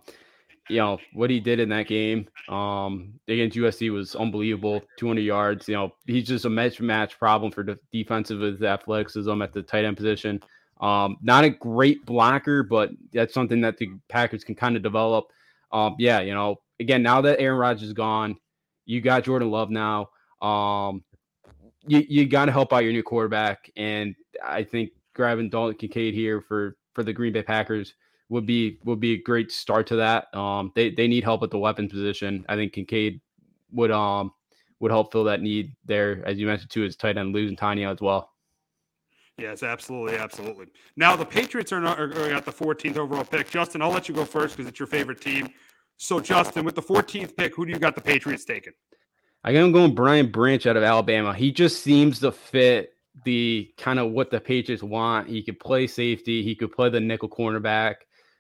[0.71, 4.81] you know what he did in that game um, against USC was unbelievable.
[4.99, 5.69] 200 yards.
[5.69, 9.63] You know he's just a match match problem for the defensive with athleticism at the
[9.63, 10.41] tight end position.
[10.83, 15.27] Um, not a great blocker, but that's something that the Packers can kind of develop.
[15.71, 18.37] Um, yeah, you know, again, now that Aaron Rodgers is gone,
[18.85, 20.11] you got Jordan Love now.
[20.43, 21.05] Um,
[21.87, 24.15] you you got to help out your new quarterback, and
[24.45, 27.95] I think grabbing Dalton Kincaid here for for the Green Bay Packers
[28.29, 30.35] would be would be a great start to that.
[30.35, 32.45] Um, they they need help at the weapons position.
[32.49, 33.21] I think Kincaid
[33.73, 34.33] would um
[34.81, 37.93] would help fill that need there, as you mentioned too, as tight end losing Tonyan
[37.93, 38.32] as well.
[39.43, 40.67] Yes, absolutely, absolutely.
[40.95, 43.51] Now the Patriots are, not, are at the 14th overall pick.
[43.51, 45.49] Justin, I'll let you go first because it's your favorite team.
[45.97, 48.73] So, Justin, with the 14th pick, who do you got the Patriots taking?
[49.43, 51.35] I him going Brian Branch out of Alabama.
[51.35, 52.93] He just seems to fit
[53.25, 55.29] the kind of what the Patriots want.
[55.29, 56.45] He could play safety.
[56.45, 57.97] He could play the nickel cornerback.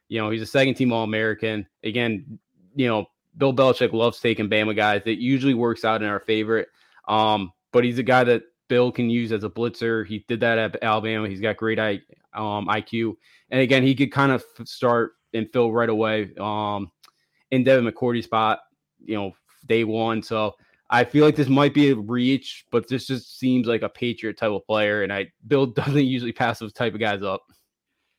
[0.08, 1.66] You know, he's a second team All American.
[1.82, 2.38] Again,
[2.76, 5.02] you know, Bill Belichick loves taking Bama guys.
[5.04, 6.68] It usually works out in our favorite.
[7.08, 10.06] Um, but he's a guy that Bill can use as a blitzer.
[10.06, 11.28] He did that at Alabama.
[11.28, 13.16] He's got great um, IQ,
[13.50, 16.90] and again, he could kind of start and fill right away um,
[17.50, 18.60] in Devin McCourty's spot.
[19.04, 19.32] You know,
[19.66, 20.22] day one.
[20.22, 20.54] So
[20.88, 24.38] I feel like this might be a reach, but this just seems like a Patriot
[24.38, 27.42] type of player, and I Bill doesn't usually pass those type of guys up.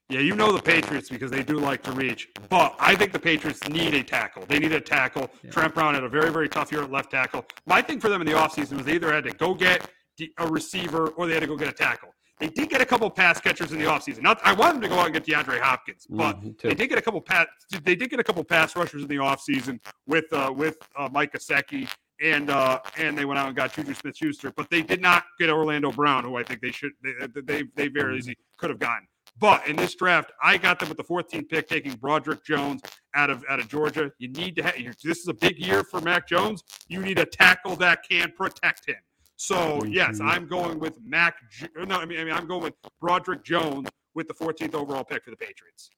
[0.09, 2.29] Yeah, you know the Patriots because they do like to reach.
[2.47, 4.45] But I think the Patriots need a tackle.
[4.45, 5.31] They need a tackle.
[5.43, 5.49] Yeah.
[5.49, 7.43] Trent Brown had a very, very tough year at left tackle.
[7.65, 9.89] My thing for them in the offseason was they either had to go get
[10.37, 12.09] a receiver or they had to go get a tackle.
[12.39, 14.21] They did get a couple pass catchers in the offseason.
[14.21, 16.73] Not I wanted them to go out and get DeAndre Hopkins, mm, but mm, they
[16.73, 17.47] did get a couple pass
[17.83, 21.33] they did get a couple pass rushers in the offseason with uh, with uh, Mike
[21.33, 21.87] Gesicki
[22.21, 25.25] and uh, and they went out and got Juju Smith Schuster, but they did not
[25.39, 28.79] get Orlando Brown, who I think they should they they, they very easily could have
[28.79, 29.07] gotten.
[29.39, 32.81] But in this draft, I got them with the 14th pick, taking Broderick Jones
[33.15, 34.11] out of out of Georgia.
[34.19, 36.63] You need to have this is a big year for Mac Jones.
[36.87, 38.97] You need a tackle that can protect him.
[39.35, 41.35] So yes, I'm going with Mac.
[41.75, 45.23] No, I mean, I mean, I'm going with Broderick Jones with the 14th overall pick
[45.23, 45.89] for the Patriots.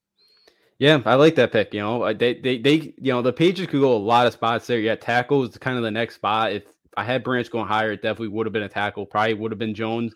[0.77, 1.73] Yeah, I like that pick.
[1.73, 4.67] You know, they, they, they, you know, the Patriots could go a lot of spots
[4.67, 4.79] there.
[4.79, 6.51] Yeah, tackle is kind of the next spot.
[6.51, 6.63] If
[6.97, 9.05] I had Branch going higher, it definitely would have been a tackle.
[9.05, 10.13] Probably would have been Jones.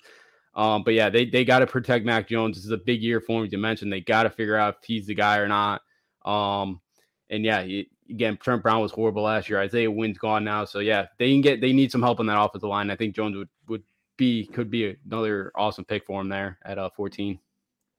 [0.56, 2.58] Um, but yeah, they, they got to protect Mac Jones.
[2.58, 3.50] This is a big year for him.
[3.52, 5.82] You mentioned, they got to figure out if he's the guy or not.
[6.26, 6.82] Um,
[7.30, 9.60] and yeah, he, again, Trent Brown was horrible last year.
[9.60, 12.40] Isaiah Wynn's gone now, so yeah, they can get they need some help on that
[12.40, 12.90] offensive line.
[12.90, 13.84] I think Jones would would
[14.18, 17.40] be could be another awesome pick for him there at uh 14.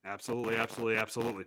[0.05, 1.45] Absolutely, absolutely, absolutely.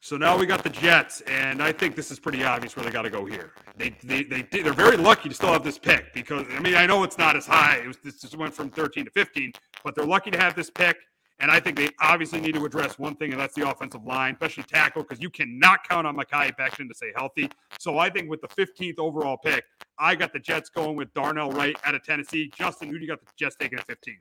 [0.00, 2.90] So now we got the Jets, and I think this is pretty obvious where they
[2.90, 3.52] got to go here.
[3.76, 6.84] They they they they're very lucky to still have this pick because I mean I
[6.84, 7.76] know it's not as high.
[7.76, 10.68] It was this just went from 13 to 15, but they're lucky to have this
[10.68, 10.98] pick.
[11.40, 14.34] And I think they obviously need to address one thing, and that's the offensive line,
[14.34, 17.50] especially tackle, because you cannot count on Mekhi Becton to stay healthy.
[17.78, 19.64] So I think with the 15th overall pick,
[19.98, 22.50] I got the Jets going with Darnell Wright out of Tennessee.
[22.56, 24.16] Justin, who do you got the Jets taking at 15?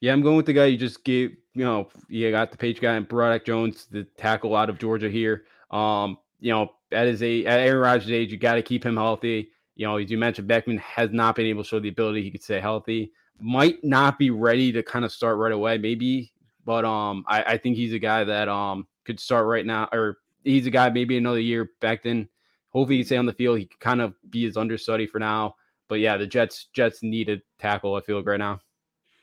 [0.00, 1.36] Yeah, I'm going with the guy you just gave.
[1.54, 5.08] You know, you got the page guy and Broderick Jones, the tackle out of Georgia
[5.08, 5.44] here.
[5.70, 8.96] Um, you know, at his age, at Aaron Rodgers' age, you got to keep him
[8.96, 9.50] healthy.
[9.76, 12.30] You know, as you mentioned, Becton has not been able to show the ability he
[12.30, 13.12] could stay healthy.
[13.40, 15.78] Might not be ready to kind of start right away.
[15.78, 16.33] Maybe
[16.64, 20.18] but um, I, I think he's a guy that um could start right now, or
[20.42, 22.28] he's a guy maybe another year back then.
[22.70, 23.58] Hopefully, he can stay on the field.
[23.58, 25.54] He could kind of be his understudy for now.
[25.88, 27.94] But yeah, the Jets Jets need a tackle.
[27.94, 28.60] I feel like right now.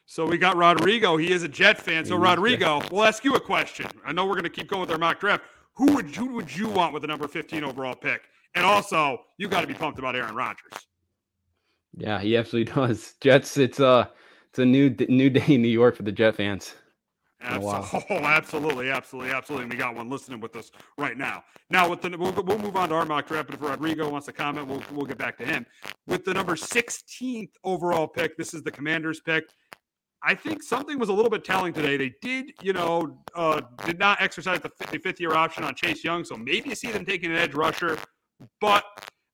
[0.06, 1.15] So we got Rodrigo.
[1.15, 2.06] He is a Jet fan.
[2.06, 3.88] So Rodrigo, we'll ask you a question.
[4.05, 5.43] I know we're going to keep going with our mock draft.
[5.76, 8.24] Who would who would you want with the number 15 overall pick?
[8.53, 10.74] And also, you got to be pumped about Aaron Rodgers.
[11.95, 13.13] Yeah, he absolutely does.
[13.22, 13.57] Jets.
[13.57, 14.11] It's a
[14.49, 16.76] it's a new new day in New York for the Jet fans.
[17.42, 17.70] Absolutely.
[17.70, 18.04] Oh, wow.
[18.10, 19.64] oh, absolutely, absolutely, absolutely.
[19.64, 21.44] And we got one listening with us right now.
[21.70, 23.48] Now, with the we'll, we'll move on to our mock draft.
[23.48, 25.66] But if Rodrigo wants to comment, we'll we'll get back to him.
[26.08, 29.46] With the number 16th overall pick, this is the Commanders pick.
[30.24, 31.98] I think something was a little bit telling today.
[31.98, 34.70] They did, you know, uh, did not exercise the
[35.00, 37.98] fifth year option on Chase Young, so maybe you see them taking an edge rusher.
[38.60, 38.84] But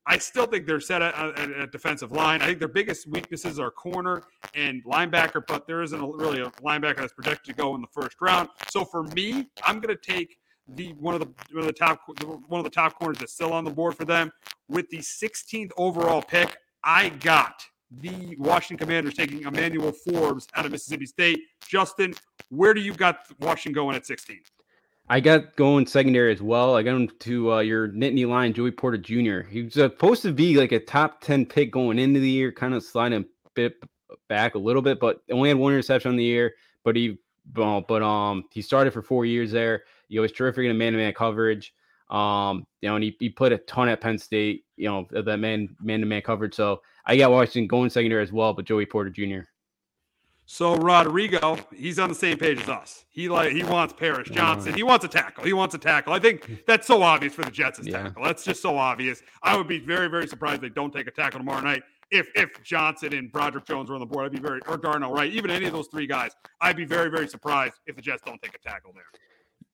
[0.10, 2.41] I still think they're set at, at, at, defensive line.
[2.41, 4.24] I think their biggest weaknesses are corner
[4.55, 7.88] and linebacker, but there isn't a, really a linebacker that's projected to go in the
[7.88, 8.47] first round.
[8.70, 10.38] So for me, I'm going to take
[10.70, 12.01] the one of the one of the top
[12.47, 14.32] one of the top corners that's still on the board for them
[14.70, 16.55] with the 16th overall pick.
[16.84, 21.39] I got the Washington Commanders taking Emmanuel Forbes out of Mississippi State.
[21.68, 22.14] Justin,
[22.49, 24.39] where do you got Washington going at 16?
[25.10, 26.76] I got going secondary as well.
[26.76, 29.47] I got him to uh, your Nittany Lion, Joey Porter Jr.
[29.47, 32.74] He was supposed to be like a top 10 pick going into the year, kind
[32.74, 33.82] of sliding a bit
[34.28, 36.55] back a little bit, but only had one interception on the year.
[36.84, 37.20] But he,
[37.53, 39.84] but um, he started for four years there.
[40.10, 41.74] He was terrific in man-to-man coverage.
[42.10, 44.66] Um, you know, and he, he played a ton at Penn State.
[44.78, 46.53] You know that man man-to-man coverage.
[46.53, 49.41] So I got Washington going secondary as well, but Joey Porter Jr.
[50.49, 53.03] So Rodrigo, he's on the same page as us.
[53.09, 54.73] He like he wants Paris Johnson.
[54.73, 55.43] He wants a tackle.
[55.43, 56.13] He wants a tackle.
[56.13, 58.03] I think that's so obvious for the Jets' yeah.
[58.03, 58.23] tackle.
[58.23, 59.21] That's just so obvious.
[59.43, 61.83] I would be very very surprised they don't take a tackle tomorrow night.
[62.11, 65.11] If if Johnson and Broderick Jones were on the board, I'd be very or Darnell
[65.11, 66.31] Wright, even any of those three guys,
[66.61, 69.03] I'd be very very surprised if the Jets don't take a tackle there.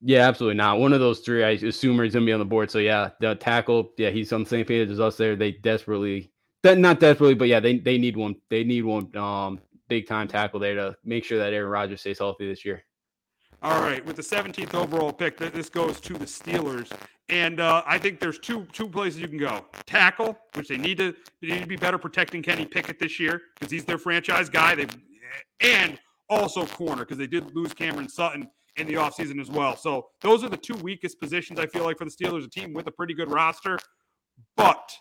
[0.02, 0.80] Yeah, absolutely not.
[0.80, 2.72] One of those three, I assume, is going to be on the board.
[2.72, 5.36] So yeah, the tackle, yeah, he's on the same page as us there.
[5.36, 6.32] They desperately,
[6.64, 8.36] not desperately, but yeah, they they need one.
[8.50, 9.16] They need one.
[9.16, 12.84] Um, big time tackle there to make sure that Aaron Rodgers stays healthy this year.
[13.62, 16.92] All right, with the 17th overall pick, this goes to the Steelers,
[17.30, 20.98] and uh, I think there's two two places you can go: tackle, which they need
[20.98, 24.50] to they need to be better protecting Kenny Pickett this year because he's their franchise
[24.50, 24.76] guy.
[24.76, 24.88] They
[25.62, 25.98] and
[26.30, 29.78] also corner because they did lose Cameron Sutton in the offseason as well.
[29.78, 32.74] So those are the two weakest positions I feel like for the Steelers, a team
[32.74, 33.78] with a pretty good roster,
[34.58, 34.92] but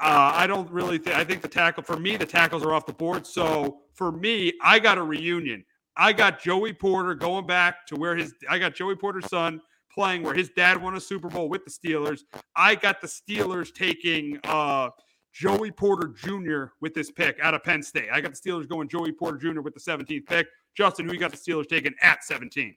[0.00, 1.16] uh, I don't really think.
[1.16, 3.26] I think the tackle for me, the tackles are off the board.
[3.26, 5.64] So for me, I got a reunion.
[5.96, 8.32] I got Joey Porter going back to where his.
[8.48, 9.60] I got Joey Porter's son
[9.92, 12.20] playing where his dad won a Super Bowl with the Steelers.
[12.56, 14.88] I got the Steelers taking uh,
[15.34, 16.72] Joey Porter Jr.
[16.80, 18.08] with this pick out of Penn State.
[18.10, 19.60] I got the Steelers going Joey Porter Jr.
[19.60, 20.46] with the 17th pick.
[20.74, 22.74] Justin, who you got the Steelers taking at 17?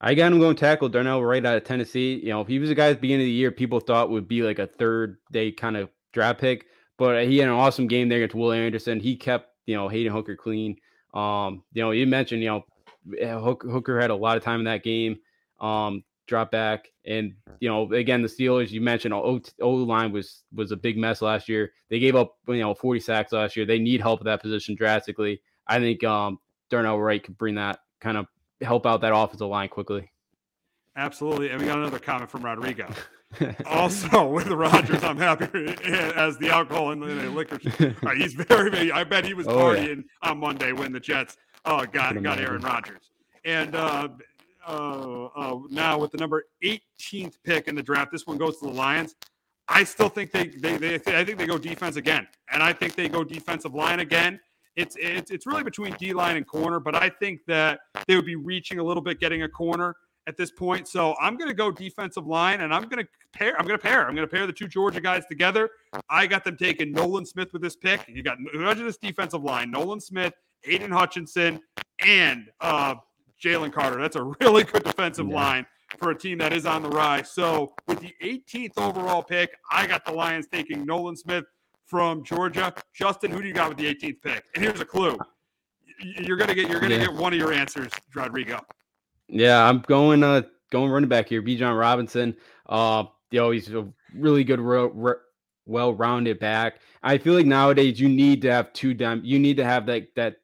[0.00, 2.20] I got him going tackle Darnell Wright out of Tennessee.
[2.22, 4.26] You know, he was a guy at the beginning of the year, people thought would
[4.26, 6.66] be like a third day kind of draft pick,
[6.98, 9.00] but he had an awesome game there against Will Anderson.
[9.00, 10.76] He kept, you know, Hendon Hooker clean.
[11.14, 12.64] Um, you know, you mentioned, you know,
[13.38, 15.18] Hooker had a lot of time in that game.
[15.60, 18.70] Um, drop back, and you know, again, the Steelers.
[18.70, 21.72] You mentioned O, o line was was a big mess last year.
[21.90, 23.66] They gave up, you know, 40 sacks last year.
[23.66, 25.42] They need help at that position drastically.
[25.66, 26.38] I think um,
[26.70, 28.26] Darnell Wright could bring that kind of
[28.62, 30.10] help out that offensive line quickly.
[30.96, 32.88] Absolutely, and we got another comment from Rodrigo.
[33.66, 35.76] also with Rodgers, I'm happy
[36.16, 37.58] as the alcohol and the liquor.
[38.02, 38.92] Uh, he's very, very.
[38.92, 40.30] I bet he was oh, partying yeah.
[40.30, 43.10] on Monday when the Jets uh, got got Aaron Rodgers.
[43.44, 44.08] And uh,
[44.66, 48.66] uh, uh, now with the number 18th pick in the draft, this one goes to
[48.66, 49.14] the Lions.
[49.68, 52.94] I still think they, they, they, I think they go defense again, and I think
[52.94, 54.40] they go defensive line again.
[54.76, 58.26] It's it's it's really between D line and corner, but I think that they would
[58.26, 59.94] be reaching a little bit, getting a corner
[60.26, 60.88] at this point.
[60.88, 63.58] So I'm going to go defensive line, and I'm going to pair.
[63.58, 64.06] I'm going to pair.
[64.06, 65.70] I'm going to pair the two Georgia guys together.
[66.08, 68.06] I got them taking Nolan Smith with this pick.
[68.08, 71.60] You got imagine this defensive line: Nolan Smith, Aidan Hutchinson,
[72.04, 72.96] and uh,
[73.42, 74.00] Jalen Carter.
[74.00, 75.34] That's a really good defensive yeah.
[75.34, 75.66] line
[75.98, 77.30] for a team that is on the rise.
[77.30, 81.44] So with the 18th overall pick, I got the Lions taking Nolan Smith
[81.86, 82.72] from Georgia.
[82.94, 84.44] Justin, who do you got with the 18th pick?
[84.54, 85.18] And here's a clue:
[86.00, 87.06] you're gonna get you're gonna yeah.
[87.06, 88.60] get one of your answers, Rodrigo.
[89.30, 91.42] Yeah, I'm going uh going running back here.
[91.42, 92.36] Bijan Robinson.
[92.66, 94.60] Uh, you know, he's a really good,
[95.66, 96.80] well-rounded back.
[97.02, 98.94] I feel like nowadays you need to have two.
[98.94, 100.36] Dim- you need to have that that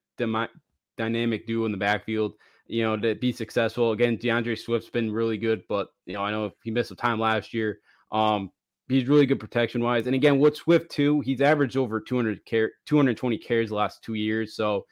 [0.96, 2.34] dynamic duo in the backfield.
[2.68, 3.92] You know, to be successful.
[3.92, 7.20] Again, D'Andre Swift's been really good, but you know, I know he missed some time
[7.20, 7.78] last year.
[8.10, 8.50] Um,
[8.88, 10.06] he's really good protection wise.
[10.06, 14.14] And again, with Swift too, he's averaged over 200 care, 220 carries the last two
[14.14, 14.56] years.
[14.56, 14.86] So,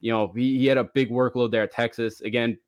[0.00, 2.20] you know, he, he had a big workload there at Texas.
[2.20, 2.58] Again,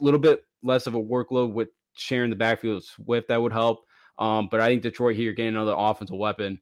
[0.00, 3.28] little bit less of a workload with sharing the backfield with Swift.
[3.28, 3.84] That would help.
[4.18, 6.60] Um, but I think Detroit here getting another offensive weapon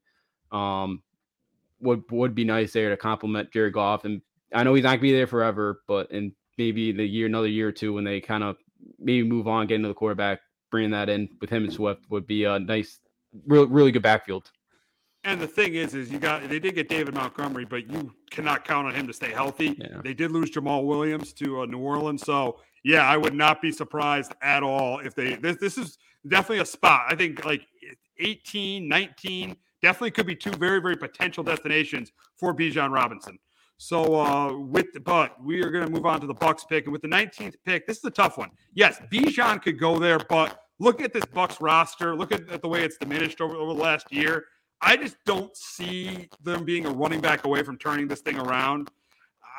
[0.51, 1.03] um,
[1.81, 4.05] would would be nice there to complement Jared Goff.
[4.05, 4.21] And
[4.53, 7.69] I know he's not gonna be there forever, but in maybe the year, another year
[7.69, 8.57] or two, when they kind of
[8.99, 10.41] maybe move on, get into the quarterback,
[10.71, 13.01] bringing that in with him and Swift would be a nice,
[13.47, 14.51] real, really good backfield.
[15.25, 18.65] And the thing is, is you got they did get David Montgomery, but you cannot
[18.65, 19.77] count on him to stay healthy.
[19.79, 20.01] Yeah.
[20.03, 23.73] They did lose Jamaal Williams to uh, New Orleans, so yeah, I would not be
[23.73, 27.07] surprised at all if they this this is definitely a spot.
[27.09, 27.63] I think like
[28.19, 33.39] 18, 19 definitely could be two very very potential destinations for Bijan Robinson.
[33.79, 36.85] So uh with the, but we are going to move on to the Bucks pick
[36.85, 38.51] and with the 19th pick, this is a tough one.
[38.75, 42.15] Yes, Bijan could go there, but look at this Bucks roster.
[42.15, 44.45] Look at, at the way it's diminished over, over the last year.
[44.81, 48.91] I just don't see them being a running back away from turning this thing around.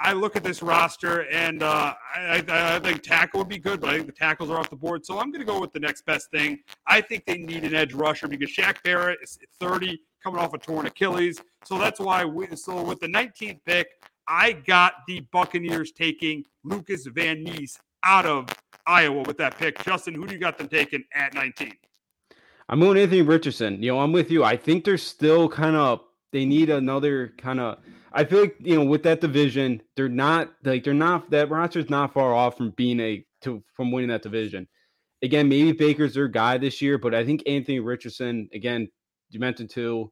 [0.02, 3.80] I look at this roster and uh, I, I, I, think tackle would be good,
[3.80, 5.06] but I think the tackles are off the board.
[5.06, 6.60] So I'm going to go with the next best thing.
[6.88, 10.58] I think they need an edge rusher because Shaq Barrett is 30, coming off a
[10.58, 11.40] torn Achilles.
[11.64, 12.26] So that's why.
[12.26, 13.88] We, so with the 19th pick,
[14.28, 18.48] I got the Buccaneers taking Lucas Van Ness out of
[18.88, 19.84] Iowa with that pick.
[19.84, 21.74] Justin, who do you got them taking at 19?
[22.68, 23.82] I'm going Anthony Richardson.
[23.82, 24.44] You know, I'm with you.
[24.44, 26.02] I think they're still kind of
[26.36, 27.78] they need another kind of
[28.12, 31.90] I feel like you know with that division, they're not like they're not that roster's
[31.90, 34.68] not far off from being a to from winning that division.
[35.24, 38.90] Again, maybe Baker's their guy this year, but I think Anthony Richardson, again,
[39.30, 40.12] you mentioned too,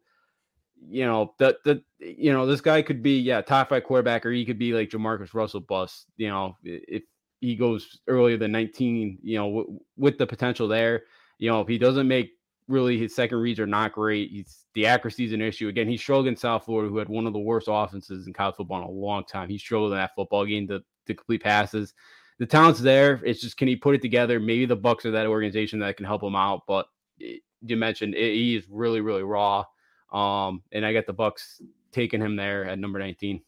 [0.89, 4.32] you know, the the you know, this guy could be yeah, top five quarterback, or
[4.32, 7.03] he could be like JaMarcus Russell bust, you know, if
[7.41, 11.03] he goes earlier than 19, you know, w- with the potential there.
[11.38, 12.32] You know, if he doesn't make
[12.68, 14.32] really his second reads are not great.
[14.32, 15.68] He's the accuracy is an issue.
[15.68, 18.55] Again, he struggled in South Florida, who had one of the worst offenses in college
[18.55, 19.49] football in a long time.
[19.49, 21.93] He struggled in that football game to, to complete passes.
[22.39, 23.22] The talent's there.
[23.24, 24.39] It's just can he put it together?
[24.39, 26.64] Maybe the Bucks are that organization that can help him out.
[26.68, 26.88] But
[27.20, 29.66] it, you mentioned it, he is really, really raw.
[30.11, 31.61] Um, and I got the Bucks
[31.91, 33.41] taking him there at number 19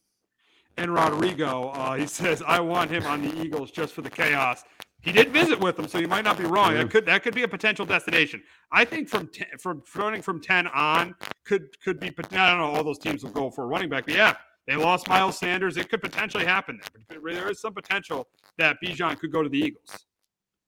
[0.78, 1.70] and Rodrigo.
[1.70, 4.63] Uh, he says, I want him on the Eagles just for the chaos.
[5.06, 6.74] He did visit with them, so you might not be wrong.
[6.74, 8.41] That could that could be a potential destination.
[8.72, 11.14] I think from ten, from running from ten on
[11.45, 12.08] could could be.
[12.08, 12.74] I don't know.
[12.76, 14.36] All those teams will go for a running back, but yeah,
[14.66, 15.78] they lost Miles Sanders.
[15.78, 17.20] It could potentially happen there.
[17.24, 18.28] There is some potential
[18.58, 20.06] that Bijan could go to the Eagles.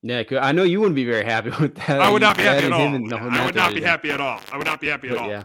[0.03, 1.99] Yeah, I know you wouldn't be very happy with that.
[1.99, 2.81] I would not be happy at all.
[2.81, 4.39] I would not be happy at all.
[4.51, 5.29] I would not be happy at all.
[5.29, 5.43] Yeah,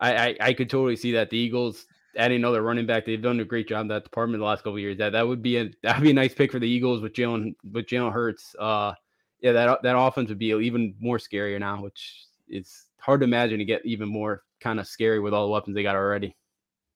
[0.00, 1.86] I, I, I could totally see that the Eagles
[2.16, 3.04] adding another running back.
[3.04, 4.98] They've done a great job in that department the last couple years.
[4.98, 7.12] That that would be a that would be a nice pick for the Eagles with
[7.12, 8.54] Jalen with Jalen Hurts.
[8.58, 8.94] Uh,
[9.40, 13.58] yeah, that that offense would be even more scarier now, which is hard to imagine
[13.58, 16.36] to get even more kind of scary with all the weapons they got already.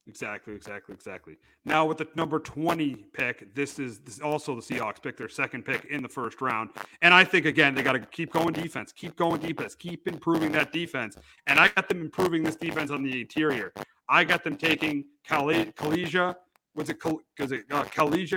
[0.08, 1.36] Exactly, exactly, exactly.
[1.64, 5.28] Now with the number 20 pick, this is, this is also the Seahawks pick, their
[5.28, 6.70] second pick in the first round.
[7.02, 10.52] And I think again, they got to keep going defense, keep going defense, keep improving
[10.52, 11.16] that defense.
[11.48, 13.72] And I got them improving this defense on the interior.
[14.08, 16.36] I got them taking Calijah.
[16.74, 17.84] Was it because it uh,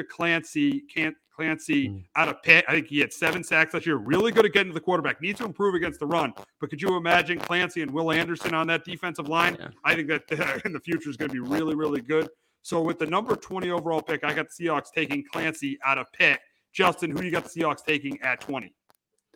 [0.09, 2.05] Clancy can't Clancy mm.
[2.15, 2.65] out of Pitt?
[2.67, 3.97] I think he had seven sacks last year.
[3.97, 5.21] Really good at getting to the quarterback.
[5.21, 6.33] Needs to improve against the run.
[6.59, 9.57] But could you imagine Clancy and Will Anderson on that defensive line?
[9.59, 9.69] Yeah.
[9.83, 12.29] I think that uh, in the future is going to be really, really good.
[12.61, 16.11] So with the number 20 overall pick, I got the Seahawks taking Clancy out of
[16.13, 16.39] Pitt.
[16.71, 18.73] Justin, who do you got the Seahawks taking at 20?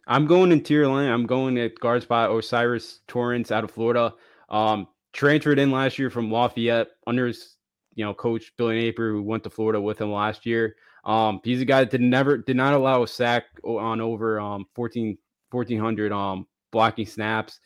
[0.07, 1.09] I'm going interior line.
[1.09, 4.13] I'm going at guard spot O'Cyrus Torrence out of Florida.
[4.49, 7.55] Um, transferred in last year from Lafayette under his,
[7.95, 10.75] you know, coach Billy Napier, who went to Florida with him last year.
[11.05, 14.65] Um, he's a guy that did never did not allow a sack on over um
[14.73, 15.17] 14
[15.51, 17.59] 1400 um blocking snaps.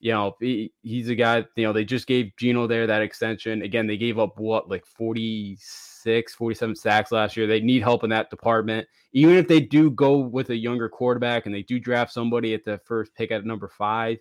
[0.00, 3.62] You know, he, he's a guy, you know, they just gave Geno there that extension.
[3.62, 7.46] Again, they gave up what like 46, 47 sacks last year.
[7.46, 8.86] They need help in that department.
[9.14, 12.64] Even if they do go with a younger quarterback and they do draft somebody at
[12.64, 14.18] the first pick at number five,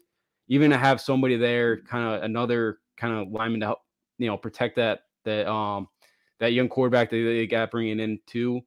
[0.47, 3.79] even to have somebody there, kind of another kind of lineman to help,
[4.17, 5.87] you know, protect that that um
[6.39, 8.61] that young quarterback that they got bringing in too.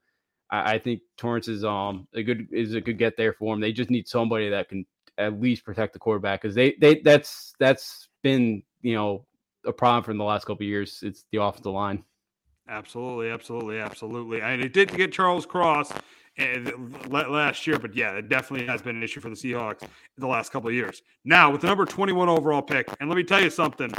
[0.51, 3.61] I, I think Torrence is um a good is a good get there for them.
[3.61, 4.87] They just need somebody that can
[5.19, 9.27] at least protect the quarterback because they they that's that's been you know
[9.65, 11.01] a problem for the last couple years.
[11.03, 12.05] It's the offensive line.
[12.69, 14.41] Absolutely, absolutely, absolutely.
[14.41, 15.93] And it did get Charles Cross
[17.09, 19.83] last year, but yeah, it definitely has been an issue for the Seahawks
[20.19, 21.03] the last couple of years.
[21.25, 23.93] Now, with the number 21 overall pick, and let me tell you something,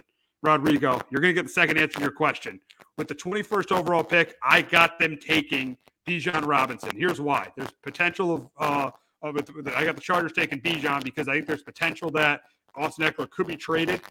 [0.43, 2.59] Rodrigo, you're going to get the second answer to your question.
[2.97, 5.77] With the 21st overall pick, I got them taking
[6.07, 6.91] Bijan Robinson.
[6.95, 8.91] Here's why: there's potential of, uh,
[9.23, 9.38] of
[9.75, 12.41] I got the Chargers taking Bijan because I think there's potential that
[12.75, 14.01] Austin Ekeler could be traded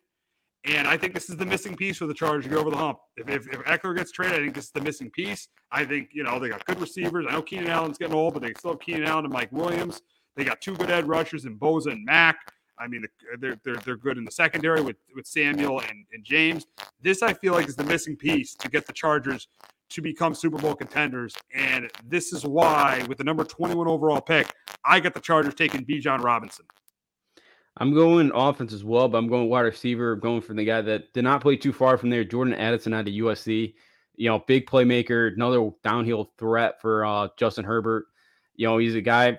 [0.65, 2.77] and I think this is the missing piece for the Chargers to get over the
[2.77, 2.99] hump.
[3.17, 5.49] If, if, if Ekeler gets traded, I think this is the missing piece.
[5.71, 7.27] I think, you know, they got good receivers.
[7.29, 10.03] I know Keenan Allen's getting old, but they still have Keenan Allen and Mike Williams.
[10.37, 12.37] They got two good edge rushers in Bosa and Mack.
[12.79, 13.05] I mean,
[13.41, 16.67] they're, they're, they're good in the secondary with, with Samuel and, and James.
[17.01, 19.49] This, I feel like, is the missing piece to get the Chargers
[19.89, 21.35] to become Super Bowl contenders.
[21.55, 24.53] And this is why, with the number 21 overall pick,
[24.85, 26.67] I got the Chargers taking Bijan Robinson.
[27.79, 30.16] I'm going offense as well, but I'm going wide receiver.
[30.16, 33.07] Going from the guy that did not play too far from there, Jordan Addison out
[33.07, 33.74] of USC.
[34.14, 38.07] You know, big playmaker, another downhill threat for uh, Justin Herbert.
[38.55, 39.39] You know, he's a guy.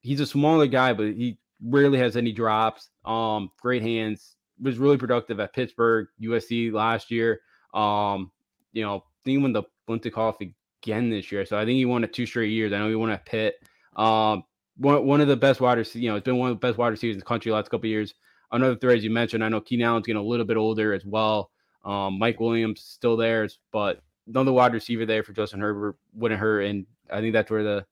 [0.00, 2.90] He's a smaller guy, but he rarely has any drops.
[3.04, 4.34] Um, great hands.
[4.60, 7.40] Was really productive at Pittsburgh, USC last year.
[7.74, 8.32] Um,
[8.72, 10.52] you know, he won the Biletnikoff
[10.82, 12.72] again this year, so I think he won it two straight years.
[12.72, 13.54] I know he won at Pitt.
[13.94, 14.42] Um,
[14.78, 16.78] one, one of the best wide receivers, you know, it's been one of the best
[16.78, 18.14] wide receivers in the country the last couple years.
[18.52, 21.04] another threat, as you mentioned, I know Keenan Allen's getting a little bit older as
[21.04, 21.50] well.
[21.84, 26.62] Um, Mike Williams still there, but another wide receiver there for Justin Herbert wouldn't hurt.
[26.62, 27.86] And I think that's where the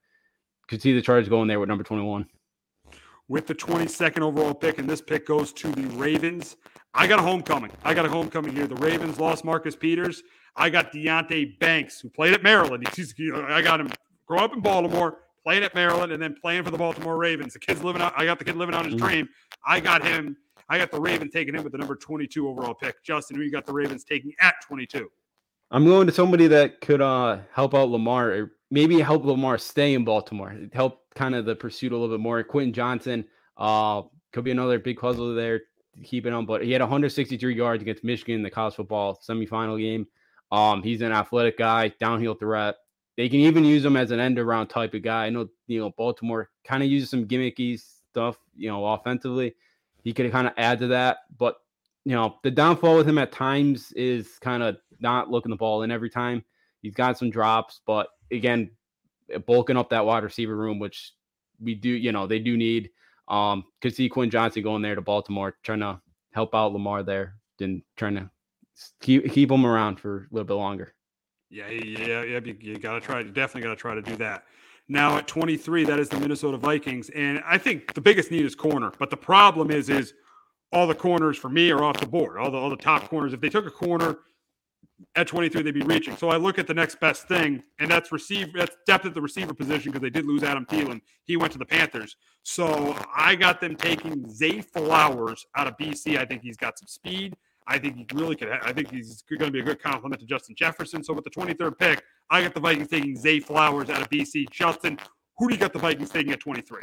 [0.69, 2.27] could see the Chargers going there with number 21.
[3.29, 6.57] With the 22nd overall pick, and this pick goes to the Ravens.
[6.95, 7.73] I got a homecoming.
[7.85, 8.67] I got a homecoming here.
[8.67, 10.23] The Ravens lost Marcus Peters.
[10.55, 12.87] I got Deonte Banks, who played at Maryland.
[12.97, 13.91] He's, I got him
[14.27, 17.53] grow up in Baltimore, playing at Maryland, and then playing for the Baltimore Ravens.
[17.53, 18.13] The kid's living out.
[18.17, 18.99] I got the kid living out his mm.
[18.99, 19.29] dream.
[19.65, 20.37] I got him.
[20.69, 23.01] I got the Ravens taking him with the number 22 overall pick.
[23.05, 25.09] Justin, who you got the Ravens taking at 22?
[25.71, 29.95] I'm going to somebody that could uh, help out Lamar, or maybe help Lamar stay
[29.95, 32.43] in Baltimore, help kind of the pursuit a little bit more.
[32.43, 33.25] Quentin Johnson
[33.57, 35.61] uh, could be another big puzzle there
[36.03, 40.09] keeping him, but he had 163 yards against Michigan in the college football semifinal game.
[40.51, 42.75] Um, he's an athletic guy, downhill threat.
[43.17, 45.27] They can even use him as an end around type of guy.
[45.27, 49.55] I know, you know, Baltimore kind of uses some gimmicky stuff, you know, offensively.
[50.03, 51.19] He could kind of add to that.
[51.39, 51.57] But,
[52.05, 55.83] you know, the downfall with him at times is kind of not looking the ball
[55.83, 56.45] in every time.
[56.83, 58.71] He's got some drops, but again,
[59.47, 61.13] bulking up that wide receiver room, which
[61.61, 62.91] we do, you know, they do need.
[63.29, 66.01] Um, could see Quinn Johnson going there to Baltimore, trying to
[66.33, 68.31] help out Lamar there and trying to
[69.01, 70.95] keep keep him around for a little bit longer.
[71.51, 72.41] Yeah, yeah, yeah.
[72.45, 73.21] You, you got to try.
[73.21, 74.45] You definitely got to try to do that.
[74.89, 78.55] Now at 23, that is the Minnesota Vikings, and I think the biggest need is
[78.55, 78.93] corner.
[78.99, 80.15] But the problem is, is
[80.73, 82.39] all the corners for me are off the board.
[82.39, 83.33] All the all the top corners.
[83.33, 84.19] If they took a corner
[85.15, 86.17] at 23, they'd be reaching.
[86.17, 89.21] So I look at the next best thing, and that's receive that's depth at the
[89.21, 91.01] receiver position because they did lose Adam Thielen.
[91.25, 92.17] He went to the Panthers.
[92.43, 96.19] So I got them taking Zay Flowers out of BC.
[96.19, 97.37] I think he's got some speed.
[97.69, 98.49] I think he really could.
[98.49, 101.03] I think he's going to be a good compliment to Justin Jefferson.
[101.03, 104.49] So with the 23rd pick, I got the Vikings taking Zay Flowers out of BC.
[104.51, 104.99] Justin,
[105.39, 106.83] who do you got the Vikings taking at 23?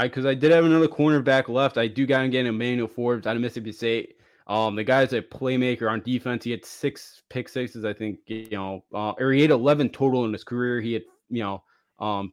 [0.00, 1.76] Because I, I, did have another cornerback left.
[1.76, 4.16] I do got him getting Emmanuel Forbes out of Mississippi State.
[4.46, 6.44] Um, the guy's a playmaker on defense.
[6.44, 8.18] He had six pick sixes, I think.
[8.26, 10.80] You know, uh, or he had 11 total in his career.
[10.80, 11.62] He had, you know,
[11.98, 12.32] um,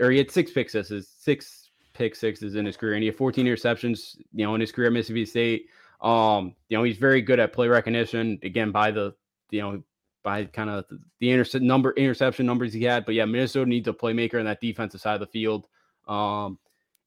[0.00, 3.16] or he had six pick sixes, six pick sixes in his career, and he had
[3.16, 4.16] 14 interceptions.
[4.34, 5.66] You know, in his career at Mississippi State.
[6.00, 8.38] Um, you know, he's very good at play recognition.
[8.42, 9.14] Again, by the
[9.50, 9.82] you know
[10.22, 10.84] by kind of
[11.20, 13.06] the, intercept number interception numbers he had.
[13.06, 15.68] But yeah, Minnesota needs a playmaker on that defensive side of the field.
[16.08, 16.58] Um,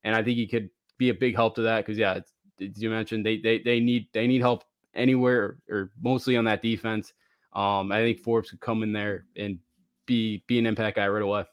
[0.03, 2.19] and I think he could be a big help to that because yeah,
[2.57, 4.63] you mentioned, they they they need they need help
[4.93, 7.13] anywhere or mostly on that defense.
[7.53, 9.59] Um, I think Forbes could come in there and
[10.05, 11.45] be be an impact guy right away.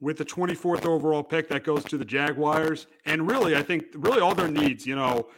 [0.00, 4.20] With the 24th overall pick, that goes to the Jaguars, and really, I think really
[4.20, 5.28] all their needs, you know,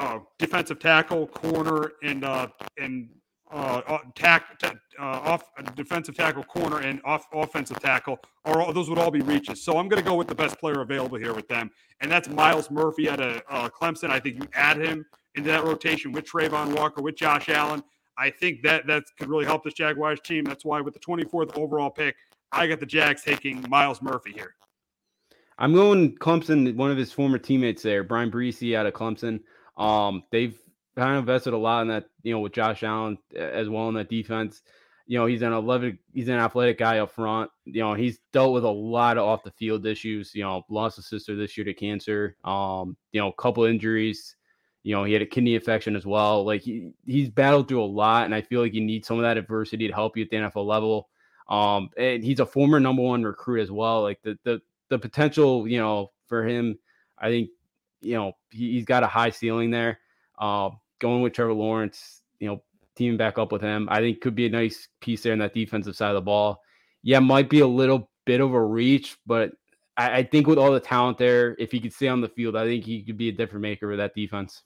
[0.00, 2.48] uh, defensive tackle, corner, and uh,
[2.78, 3.10] and
[3.52, 5.44] uh, uh tack, t- uh, off
[5.76, 9.62] defensive tackle, corner, and off offensive tackle, or all, those would all be reaches.
[9.62, 11.70] So I'm going to go with the best player available here with them,
[12.00, 14.10] and that's Myles Murphy at a uh, Clemson.
[14.10, 17.82] I think you add him into that rotation with Travon Walker, with Josh Allen.
[18.16, 20.44] I think that that could really help this Jaguars team.
[20.44, 22.16] That's why with the 24th overall pick,
[22.52, 24.54] I got the Jags taking Myles Murphy here.
[25.58, 26.74] I'm going Clemson.
[26.74, 29.40] One of his former teammates there, Bryan Bresee out of Clemson.
[29.76, 30.58] Um, they've
[30.96, 33.94] kind of invested a lot in that, you know, with Josh Allen as well in
[33.94, 34.62] that defense.
[35.06, 37.50] You know, he's an 11, he's an athletic guy up front.
[37.64, 40.34] You know, he's dealt with a lot of off the field issues.
[40.34, 42.36] You know, lost a sister this year to cancer.
[42.44, 44.36] Um, you know, a couple injuries.
[44.82, 46.44] You know, he had a kidney infection as well.
[46.44, 49.22] Like he, he's battled through a lot, and I feel like you need some of
[49.22, 51.08] that adversity to help you at the NFL level.
[51.48, 54.02] Um, and he's a former number one recruit as well.
[54.02, 56.78] Like the the the potential, you know, for him,
[57.18, 57.50] I think
[58.00, 59.98] you know, he, has got a high ceiling there.
[60.38, 60.70] Uh,
[61.00, 62.62] going with Trevor Lawrence, you know,
[62.96, 65.54] teaming back up with him, I think could be a nice piece there in that
[65.54, 66.60] defensive side of the ball.
[67.02, 69.52] Yeah, might be a little bit of a reach, but
[69.96, 72.56] I, I think with all the talent there, if he could stay on the field,
[72.56, 74.62] I think he could be a different maker with that defense.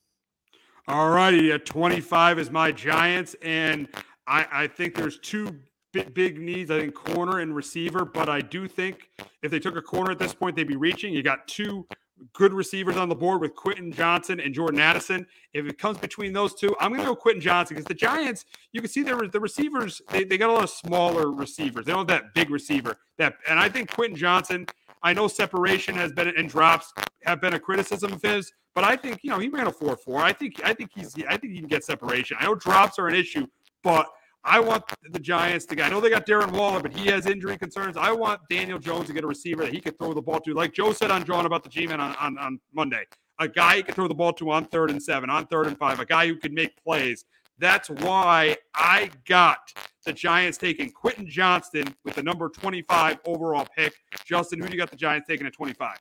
[0.87, 3.89] All righty, at 25 is my Giants, and
[4.27, 5.59] I, I think there's two
[5.93, 6.71] big, big needs.
[6.71, 9.11] I think corner and receiver, but I do think
[9.43, 11.15] if they took a corner at this point, they'd be reaching.
[11.15, 11.87] You got two
[12.33, 15.27] good receivers on the board with Quentin Johnson and Jordan Addison.
[15.53, 18.45] If it comes between those two, I'm going to go Quentin Johnson because the Giants,
[18.73, 21.87] you can see there the receivers, they, they got a lot of smaller receivers.
[21.87, 22.97] They don't have that big receiver.
[23.19, 24.67] That and I think Quentin Johnson,
[25.03, 26.93] I know separation has been and drops
[27.25, 30.23] have been a criticism of his, but I think you know he ran a 4-4.
[30.23, 32.37] I think I think he's I think he can get separation.
[32.41, 33.47] I know drops are an issue,
[33.83, 34.07] but
[34.45, 35.87] I want the Giants to get.
[35.87, 37.97] I know they got Darren Waller, but he has injury concerns.
[37.97, 40.53] I want Daniel Jones to get a receiver that he could throw the ball to,
[40.53, 43.05] like Joe said on John about the G-man on, on, on Monday.
[43.41, 45.79] A guy he could throw the ball to on third and seven, on third and
[45.79, 47.25] five, a guy who could make plays.
[47.59, 49.73] That's why I got
[50.05, 53.95] the Giants taking Quentin Johnston with the number 25 overall pick.
[54.25, 55.97] Justin, who do you got the Giants taking at 25?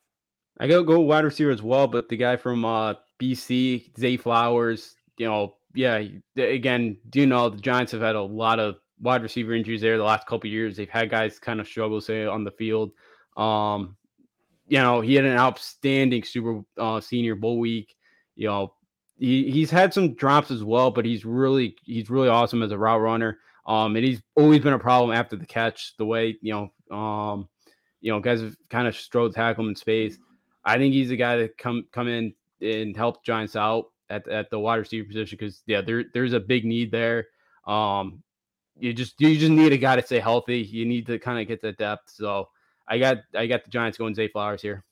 [0.60, 4.96] I go go wide receiver as well, but the guy from uh, BC, Zay Flowers,
[5.18, 6.04] you know, yeah,
[6.36, 9.98] again, do you know the Giants have had a lot of wide receiver injuries there
[9.98, 10.78] the last couple years.
[10.78, 12.92] They've had guys kind of struggle say on the field.
[13.38, 13.98] Um,
[14.68, 17.96] you know, he had an outstanding Super uh, Senior Bowl week.
[18.36, 18.74] You know,
[19.18, 22.78] he, he's had some drops as well, but he's really he's really awesome as a
[22.78, 23.40] route runner.
[23.66, 25.96] Um, and he's always been a problem after the catch.
[25.98, 26.54] The way you
[26.90, 27.50] know, um,
[28.02, 30.18] you know, guys have kind of strode tackle him in space.
[30.66, 34.50] I think he's a guy that come come in and help Giants out at, at
[34.50, 37.28] the wide receiver position because yeah, there there's a big need there.
[37.66, 38.24] Um,
[38.78, 40.60] you just you just need a guy to stay healthy.
[40.60, 42.10] You need to kind of get the depth.
[42.10, 42.50] So
[42.88, 44.84] I got I got the Giants going Zay Flowers here.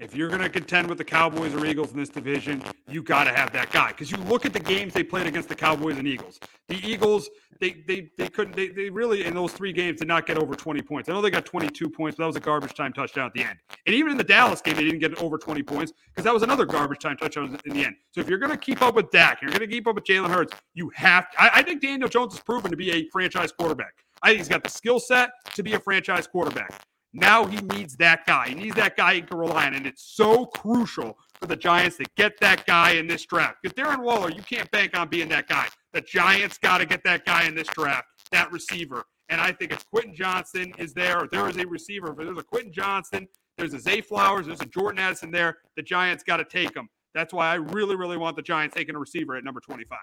[0.00, 3.24] If you're going to contend with the Cowboys or Eagles in this division, you got
[3.24, 5.98] to have that guy because you look at the games they played against the Cowboys
[5.98, 6.40] and Eagles.
[6.68, 7.28] The Eagles,
[7.60, 10.54] they they they couldn't they, they really in those three games did not get over
[10.54, 11.10] 20 points.
[11.10, 13.42] I know they got 22 points, but that was a garbage time touchdown at the
[13.42, 13.58] end.
[13.84, 16.42] And even in the Dallas game, they didn't get over 20 points because that was
[16.42, 17.94] another garbage time touchdown in the end.
[18.12, 20.04] So if you're going to keep up with Dak, you're going to keep up with
[20.04, 21.30] Jalen Hurts, you have.
[21.32, 23.92] To, I, I think Daniel Jones has proven to be a franchise quarterback.
[24.22, 26.86] I think he's got the skill set to be a franchise quarterback.
[27.12, 28.50] Now he needs that guy.
[28.50, 29.74] He needs that guy he can rely on.
[29.74, 33.56] And it's so crucial for the Giants to get that guy in this draft.
[33.62, 35.66] Because Darren Waller, you can't bank on being that guy.
[35.92, 39.04] The Giants got to get that guy in this draft, that receiver.
[39.28, 41.28] And I think if Quentin Johnson is there.
[41.32, 42.10] There is a receiver.
[42.12, 44.46] If there's a Quentin Johnson, There's a Zay Flowers.
[44.46, 45.58] There's a Jordan Addison there.
[45.76, 46.88] The Giants got to take him.
[47.12, 49.98] That's why I really, really want the Giants taking a receiver at number 25.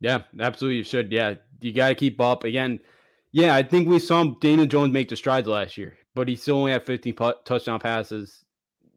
[0.00, 0.78] Yeah, absolutely.
[0.78, 1.12] You should.
[1.12, 2.44] Yeah, you got to keep up.
[2.44, 2.78] Again,
[3.32, 6.58] yeah, I think we saw Dana Jones make the strides last year but he still
[6.58, 8.44] only had 15 touchdown passes.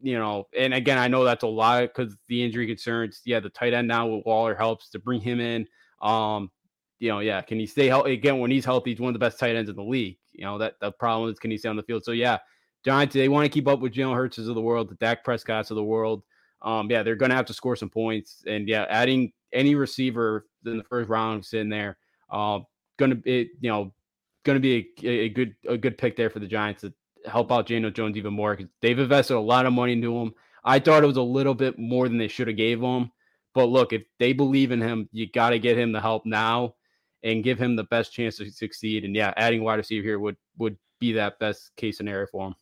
[0.00, 3.20] You know, and again, I know that's a lot because the injury concerns.
[3.24, 5.66] Yeah, the tight end now with Waller helps to bring him in.
[6.00, 6.52] Um,
[7.00, 8.90] you know, yeah, can he stay healthy again when he's healthy?
[8.90, 10.18] He's one of the best tight ends in the league.
[10.32, 12.04] You know, that the problem is can he stay on the field?
[12.04, 12.38] So yeah,
[12.84, 15.70] Giants they want to keep up with Jalen Hurts of the world, the Dak Prescott's
[15.70, 16.22] of the world.
[16.62, 20.78] Um, yeah, they're gonna have to score some points, and yeah, adding any receiver in
[20.78, 21.98] the first round sitting there,
[22.30, 22.64] um,
[22.98, 23.92] gonna be you know,
[24.44, 26.92] gonna be a, a good a good pick there for the Giants to
[27.28, 30.34] help out Daniel Jones even more because they've invested a lot of money into him.
[30.64, 33.10] I thought it was a little bit more than they should have gave him.
[33.54, 36.74] But look, if they believe in him, you got to get him the help now
[37.22, 39.04] and give him the best chance to succeed.
[39.04, 42.54] And yeah, adding wide receiver here would would be that best case scenario for him.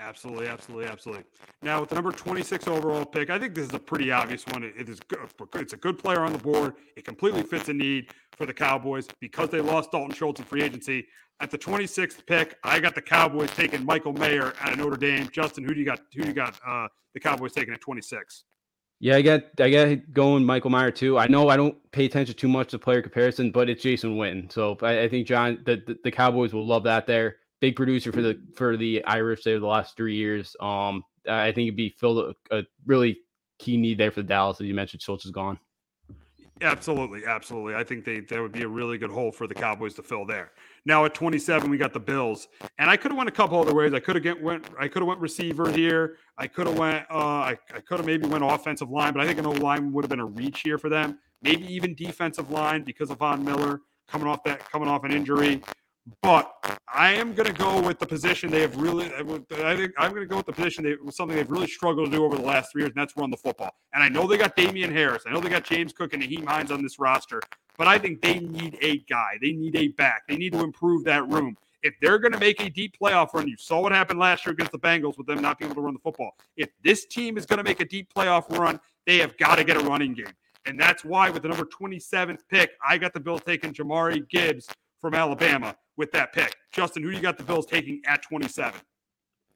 [0.00, 1.24] Absolutely, absolutely, absolutely.
[1.60, 4.62] Now with the number 26 overall pick, I think this is a pretty obvious one.
[4.62, 5.18] It is good.
[5.56, 6.74] It's a good player on the board.
[6.96, 10.62] It completely fits a need for the Cowboys because they lost Dalton Schultz in free
[10.62, 11.06] agency.
[11.40, 15.28] At the 26th pick, I got the Cowboys taking Michael Mayer out of Notre Dame.
[15.32, 16.00] Justin, who do you got?
[16.14, 16.58] Who do you got?
[16.66, 18.44] Uh, the Cowboys taking at 26.
[19.00, 21.18] Yeah, I got I got going Michael Mayer too.
[21.18, 24.50] I know I don't pay attention too much to player comparison, but it's Jason Witten.
[24.50, 28.12] So I, I think John the, the, the Cowboys will love that there big producer
[28.12, 30.56] for the for the Irish there the last three years.
[30.60, 33.18] Um, I think it'd be filled a, a really
[33.58, 35.02] key need there for the Dallas, as you mentioned.
[35.02, 35.58] Schultz is gone.
[36.60, 37.76] Absolutely, absolutely.
[37.76, 40.24] I think they that would be a really good hole for the Cowboys to fill
[40.24, 40.50] there.
[40.84, 42.48] Now at 27, we got the Bills,
[42.78, 43.92] and I could have went a couple other ways.
[43.94, 46.16] I could have went I could have went receiver here.
[46.36, 49.26] I could have went uh, I, I could have maybe went offensive line, but I
[49.26, 51.18] think an O line would have been a reach here for them.
[51.42, 55.62] Maybe even defensive line because of Von Miller coming off that coming off an injury.
[56.22, 56.52] But
[56.92, 59.06] I am going to go with the position they have really.
[59.06, 62.16] I think I'm going to go with the position they something they've really struggled to
[62.16, 63.74] do over the last three years, and that's run the football.
[63.92, 65.24] And I know they got Damien Harris.
[65.26, 67.40] I know they got James Cook and Nyheim Hines on this roster,
[67.76, 69.38] but I think they need a guy.
[69.40, 70.22] They need a back.
[70.28, 71.56] They need to improve that room.
[71.82, 74.52] If they're going to make a deep playoff run, you saw what happened last year
[74.52, 76.32] against the Bengals with them not being able to run the football.
[76.56, 79.64] If this team is going to make a deep playoff run, they have got to
[79.64, 80.32] get a running game.
[80.66, 84.68] And that's why, with the number 27th pick, I got the Bills taking Jahmyr Gibbs
[85.00, 86.56] from Alabama with that pick.
[86.72, 88.80] Justin, who you got the Bills taking at 27?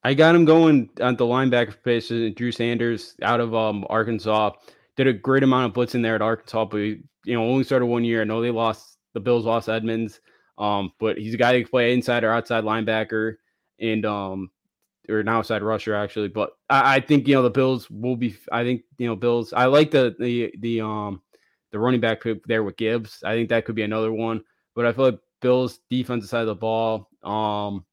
[0.05, 2.34] I got him going on the linebacker position.
[2.34, 4.53] Drew Sanders out of um, Arkansas
[4.97, 8.05] did a great amount of blitzing there at Arkansas, but you know only started one
[8.05, 8.20] year.
[8.20, 10.20] I know they lost the Bills lost Edmunds,
[10.59, 13.36] um, but he's a guy who can play inside or outside linebacker
[13.80, 14.51] and um
[15.09, 16.28] or an outside rusher actually.
[16.28, 18.36] But I, I think you know the Bills will be.
[18.51, 19.53] I think you know Bills.
[19.53, 21.22] I like the the the um
[21.70, 23.22] the running back there with Gibbs.
[23.24, 24.43] I think that could be another one.
[24.74, 27.11] But I feel like Bills defensive side of the ball.
[27.22, 27.84] Um,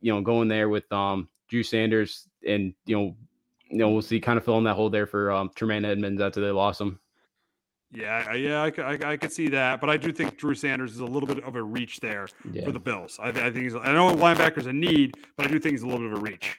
[0.00, 3.16] you know, going there with um Drew Sanders and you know,
[3.68, 6.40] you know, we'll see kind of filling that hole there for um Tremaine Edmunds after
[6.40, 6.98] they lost him.
[7.94, 11.00] Yeah, yeah, I, I, I, could see that, but I do think Drew Sanders is
[11.00, 12.64] a little bit of a reach there yeah.
[12.64, 13.18] for the Bills.
[13.22, 13.74] I, I think he's.
[13.74, 16.22] I know linebacker's a need, but I do think he's a little bit of a
[16.22, 16.58] reach.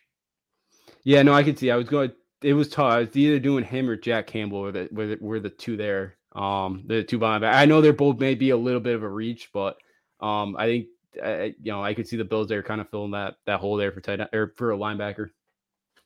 [1.03, 1.71] Yeah, no, I could see.
[1.71, 2.11] I was going.
[2.43, 2.91] It was tough.
[2.91, 5.75] I was either doing him or Jack Campbell, were the were the, were the two
[5.75, 6.17] there.
[6.33, 7.55] Um, the two linebackers.
[7.55, 9.77] I know they're both maybe a little bit of a reach, but
[10.23, 10.87] um, I think
[11.23, 13.75] I, you know I could see the Bills there kind of filling that that hole
[13.75, 15.29] there for tight or for a linebacker.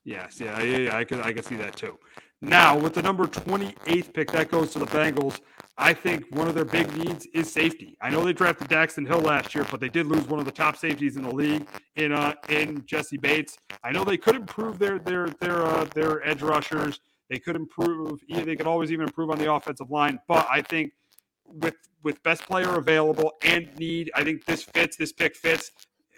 [0.03, 1.97] Yes, yeah, yeah, yeah, I could I could see that too.
[2.41, 5.39] Now, with the number 28th pick, that goes to the Bengals.
[5.80, 7.97] I think one of their big needs is safety.
[7.99, 10.51] I know they drafted Daxton Hill last year, but they did lose one of the
[10.51, 13.57] top safeties in the league in uh, in Jessie Bates.
[13.84, 16.99] I know they could improve their their their uh, their edge rushers.
[17.30, 18.22] They could improve.
[18.30, 20.20] They could always even improve on the offensive line.
[20.28, 20.93] But I think
[21.45, 24.98] with with best player available and need, I think this fits.
[24.98, 25.72] This pick fits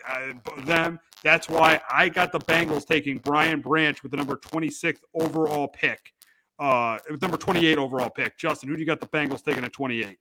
[0.07, 0.33] uh,
[0.65, 0.99] them.
[1.23, 6.13] That's why I got the Bengals taking Brian Branch with the number 26th overall pick.
[6.57, 8.37] Uh, number 28 overall pick.
[8.37, 10.17] Justin, who do you got the Bengals taking at 28?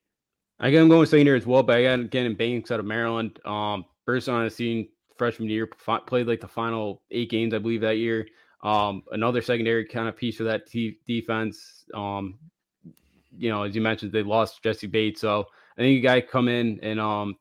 [0.61, 2.87] I got him going here as well, but I got again in Banks out of
[2.87, 3.39] Maryland.
[3.45, 5.69] Um, first on the scene freshman year,
[6.07, 8.27] played like the final eight games, I believe, that year.
[8.63, 11.85] Um, another secondary kind of piece of that t- defense.
[11.95, 12.39] Um,
[13.39, 16.49] you know, as you mentioned, they lost Jessie Bates, so I think you guy come
[16.49, 17.37] in and um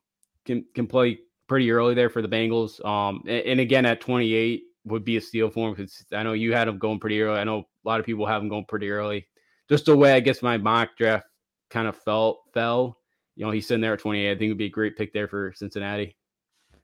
[0.45, 2.83] can can play pretty early there for the Bengals.
[2.85, 6.33] Um, and, and again at 28 would be a steal for him because I know
[6.33, 7.39] you had him going pretty early.
[7.39, 9.27] I know a lot of people have him going pretty early.
[9.69, 11.25] Just the way I guess my mock draft
[11.69, 12.97] kind of felt fell.
[13.35, 14.29] You know, he's sitting there at 28.
[14.29, 16.15] I think it would be a great pick there for Cincinnati.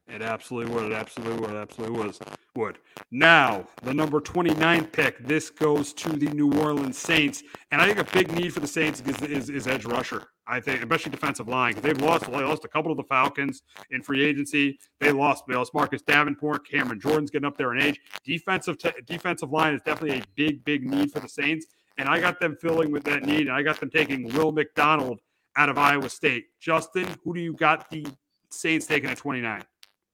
[0.08, 0.92] It absolutely would.
[0.92, 1.52] It absolutely would.
[1.52, 2.20] It absolutely was.
[2.56, 2.78] Would.
[3.10, 5.26] Now, the number 29 pick.
[5.26, 7.42] This goes to the New Orleans Saints.
[7.72, 10.28] And I think a big need for the Saints is, is, is edge rusher.
[10.46, 14.04] I think, especially defensive line, they've lost, they lost a couple of the Falcons in
[14.04, 14.78] free agency.
[15.00, 16.70] They lost, they lost Marcus Davenport.
[16.70, 18.00] Cameron Jordan's getting up there in age.
[18.24, 21.66] Defensive te- defensive line is definitely a big, big need for the Saints.
[21.98, 23.48] And I got them filling with that need.
[23.48, 25.22] And I got them taking Will McDonald
[25.56, 26.46] out of Iowa State.
[26.60, 28.06] Justin, who do you got the
[28.52, 29.64] Saints taking at 29?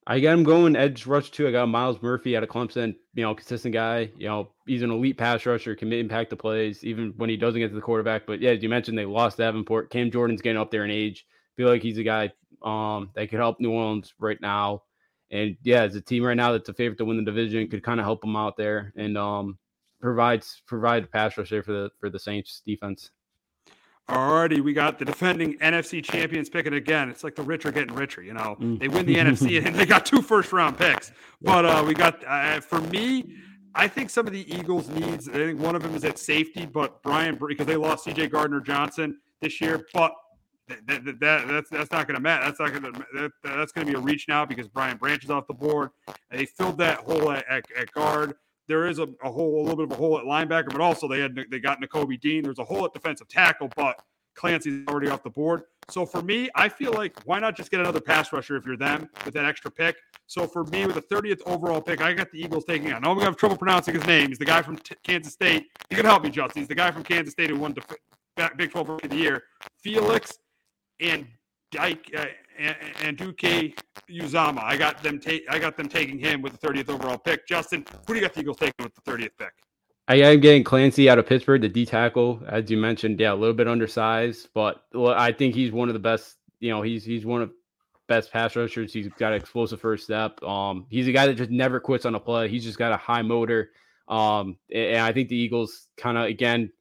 [0.10, 1.48] I got him going edge rush too.
[1.48, 2.96] I got Myles Murphy out of Clemson.
[3.14, 4.10] You know, consistent guy.
[4.18, 7.60] You know, he's an elite pass rusher, can impact the plays even when he doesn't
[7.60, 8.26] get to the quarterback.
[8.26, 9.92] But yeah, as you mentioned, they lost Davenport.
[9.92, 11.28] Cam Jordan's getting up there in age.
[11.58, 12.32] Feel like he's a guy
[12.64, 14.82] um, that could help New Orleans right now.
[15.30, 17.84] And yeah, as a team right now that's a favorite to win the division, could
[17.84, 19.60] kind of help them out there and um,
[20.02, 23.12] provides provide pass rush there for the for the Saints defense.
[24.10, 27.10] Alrighty, we got the defending NFC champions picking again.
[27.10, 28.58] It's like the rich are getting richer, you know.
[28.60, 28.80] Mm.
[28.80, 31.12] They win the NFC and they got two first round picks.
[31.42, 33.36] But uh, we got uh, for me,
[33.76, 35.30] I think some of the Eagles needs.
[35.30, 38.28] I think one of them is at safety, but Brian because they lost C.J.
[38.28, 40.14] Gardner Johnson this year, but.
[40.86, 42.46] That, that, that, that's that's not going to matter.
[42.46, 45.24] That's not going to that, that's going to be a reach now because Brian Branch
[45.24, 45.90] is off the board.
[46.30, 48.36] And they filled that hole at, at, at guard
[48.70, 51.08] there is a, a, hole, a little bit of a hole at linebacker, but also
[51.08, 52.44] they had they got Nakobe Dean.
[52.44, 54.02] There's a hole at defensive tackle, but
[54.36, 55.64] Clancy's already off the board.
[55.90, 58.78] So for me, I feel like why not just get another pass rusher if you're
[58.78, 59.98] them with that extra pick?
[60.28, 62.94] So for me, with the 30th overall pick, I got the Eagles taking.
[62.94, 64.28] I know I'm gonna have trouble pronouncing his name.
[64.30, 65.66] He's the guy from T- Kansas State.
[65.90, 66.62] You can help me, Justin.
[66.62, 67.82] He's the guy from Kansas State who won the
[68.56, 69.44] Big 12 of the year.
[69.82, 70.38] Felix
[71.00, 71.28] and
[71.72, 72.26] Dyke uh,
[72.60, 73.38] and, Duke
[74.10, 74.64] Uzomah.
[74.64, 75.20] I got them.
[75.20, 75.44] take.
[75.50, 77.48] I got them taking him with the 30th overall pick.
[77.48, 79.54] Justin, who do you got the Eagles taking with the 30th pick?
[80.08, 83.20] I am getting Clancy out of Pittsburgh, the D tackle, as you mentioned.
[83.20, 86.36] Yeah, a little bit undersized, but I think he's one of the best.
[86.60, 87.52] You know, he's he's one of
[88.08, 88.92] best pass rushers.
[88.92, 90.42] He's got an explosive first step.
[90.44, 92.50] Um, he's a guy that just never quits on a play.
[92.50, 93.70] He's just got a high motor.
[94.08, 96.72] Um, and I think the Eagles kind of again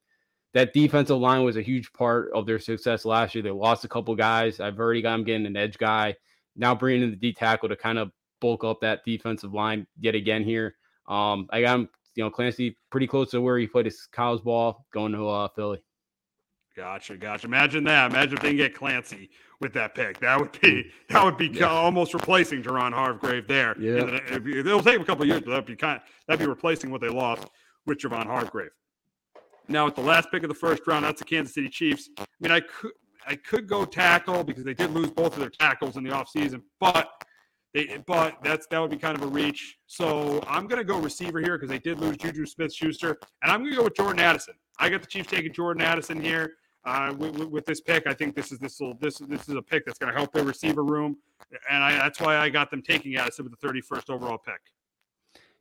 [0.53, 3.43] that defensive line was a huge part of their success last year.
[3.43, 4.59] They lost a couple guys.
[4.59, 6.15] I've already got them getting an edge guy.
[6.55, 10.15] Now bringing in the D tackle to kind of bulk up that defensive line yet
[10.15, 10.75] again here.
[11.07, 14.43] Um, I got him, you know, Clancy pretty close to where he played his college
[14.43, 15.83] ball going to uh, Philly.
[16.75, 17.45] Gotcha, gotcha.
[17.45, 18.11] Imagine that.
[18.11, 19.29] Imagine if they can get Clancy
[19.59, 20.19] with that pick.
[20.19, 21.67] That would be that would be yeah.
[21.67, 23.75] almost replacing Jerron Hargrave there.
[23.79, 27.01] Yeah, it'll take a couple years, but that'd be kind of, that'd be replacing what
[27.01, 27.47] they lost
[27.85, 28.69] with Javon Hargrave.
[29.69, 32.09] Now with the last pick of the first round, that's the Kansas City Chiefs.
[32.17, 32.91] I mean, I could
[33.27, 36.63] I could go tackle because they did lose both of their tackles in the offseason,
[36.79, 37.09] but
[37.75, 39.77] they but that's that would be kind of a reach.
[39.85, 43.63] So I'm gonna go receiver here because they did lose Juju Smith Schuster, and I'm
[43.63, 44.55] gonna go with Jordan Addison.
[44.79, 46.53] I got the Chiefs taking Jordan Addison here.
[46.85, 49.61] Uh, with, with, this pick, I think this is this will this this is a
[49.61, 51.17] pick that's going to help their receiver room,
[51.69, 54.61] and I, that's why I got them taking Addison with the 31st overall pick.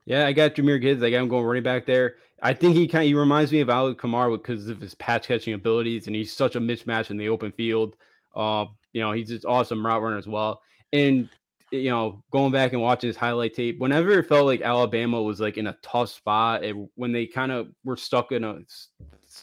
[0.07, 1.03] Yeah, I got Jahmyr Gibbs.
[1.03, 2.15] I got him going running back there.
[2.43, 5.27] I think he kind of he reminds me of Alvin Kamara because of his patch
[5.29, 7.97] catching abilities, and he's such a mismatch in the open field.
[8.35, 10.63] Uh, you know, he's just awesome route runner as well.
[10.93, 11.29] And
[11.71, 15.41] you know, going back and watching his highlight tape, whenever it felt like Alabama was
[15.41, 18.61] like in a tough spot, it, when they kind of were stuck in a,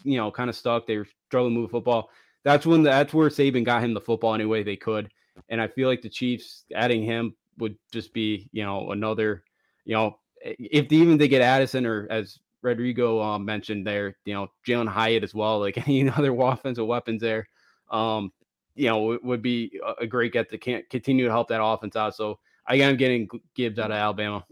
[0.04, 2.10] you know, kind of stuck, they were struggling to move football.
[2.44, 5.12] That's when the, that's where Saban got him the football any way they could.
[5.50, 9.44] And I feel like the Chiefs adding him would just be, you know, another,
[9.84, 14.34] you know, if they, even they get Addison or as Rodrigo um, mentioned there, you
[14.34, 17.48] know, Jalin Hyatt as well, like any other offensive weapons there,
[17.92, 18.34] um,
[18.76, 22.16] you know, would be a great get to continue to help that offense out.
[22.16, 24.44] So I am getting Gibbs out of Alabama.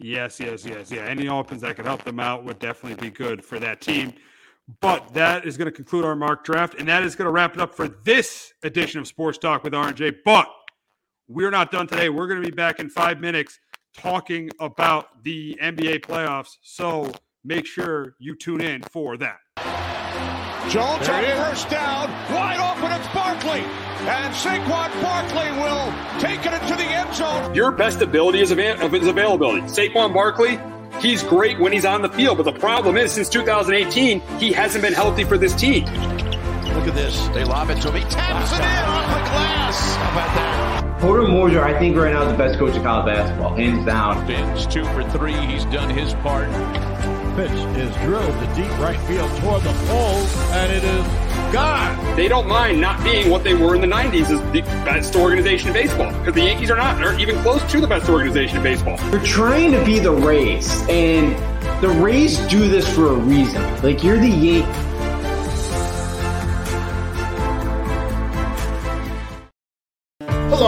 [0.00, 1.02] Yes, yes, yes, yeah.
[1.02, 4.12] Any opens that could help them out would definitely be good for that team.
[4.80, 7.54] But that is going to conclude our mock draft, and that is going to wrap
[7.54, 10.18] it up for this edition of Sports Talk with RJ.
[10.24, 10.48] But
[11.26, 12.10] we're not done today.
[12.10, 13.58] We're going to be back in five minutes
[14.02, 16.56] talking about the NBA playoffs.
[16.62, 17.12] So
[17.44, 19.38] make sure you tune in for that.
[20.70, 22.92] Jones on first down, wide open.
[22.92, 27.54] It's Barkley, and Saquon Barkley will take it into the end zone.
[27.54, 29.62] Your best ability is, av- is availability.
[29.62, 30.58] Saquon Barkley,
[31.00, 34.82] he's great when he's on the field, but the problem is since 2018, he hasn't
[34.82, 35.84] been healthy for this team.
[35.84, 37.26] Look at this.
[37.28, 37.94] They lob it to him.
[37.94, 39.96] He taps it in off the glass.
[39.96, 40.67] How about that?
[41.00, 44.26] Porter Moser, I think right now is the best coach of college basketball, hands down.
[44.26, 45.32] Fins two for three.
[45.32, 46.48] He's done his part.
[47.36, 52.16] Pitch is drilled to deep right field toward the pole, and it is gone.
[52.16, 55.68] They don't mind not being what they were in the 90s as the best organization
[55.68, 58.64] in baseball because the Yankees are not, aren't even close to the best organization in
[58.64, 58.98] baseball.
[59.12, 61.36] You're trying to be the Rays, and
[61.80, 63.62] the Rays do this for a reason.
[63.84, 64.87] Like you're the Yankees.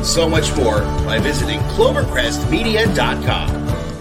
[0.00, 3.99] and so much more by visiting clovercrestmedia.com.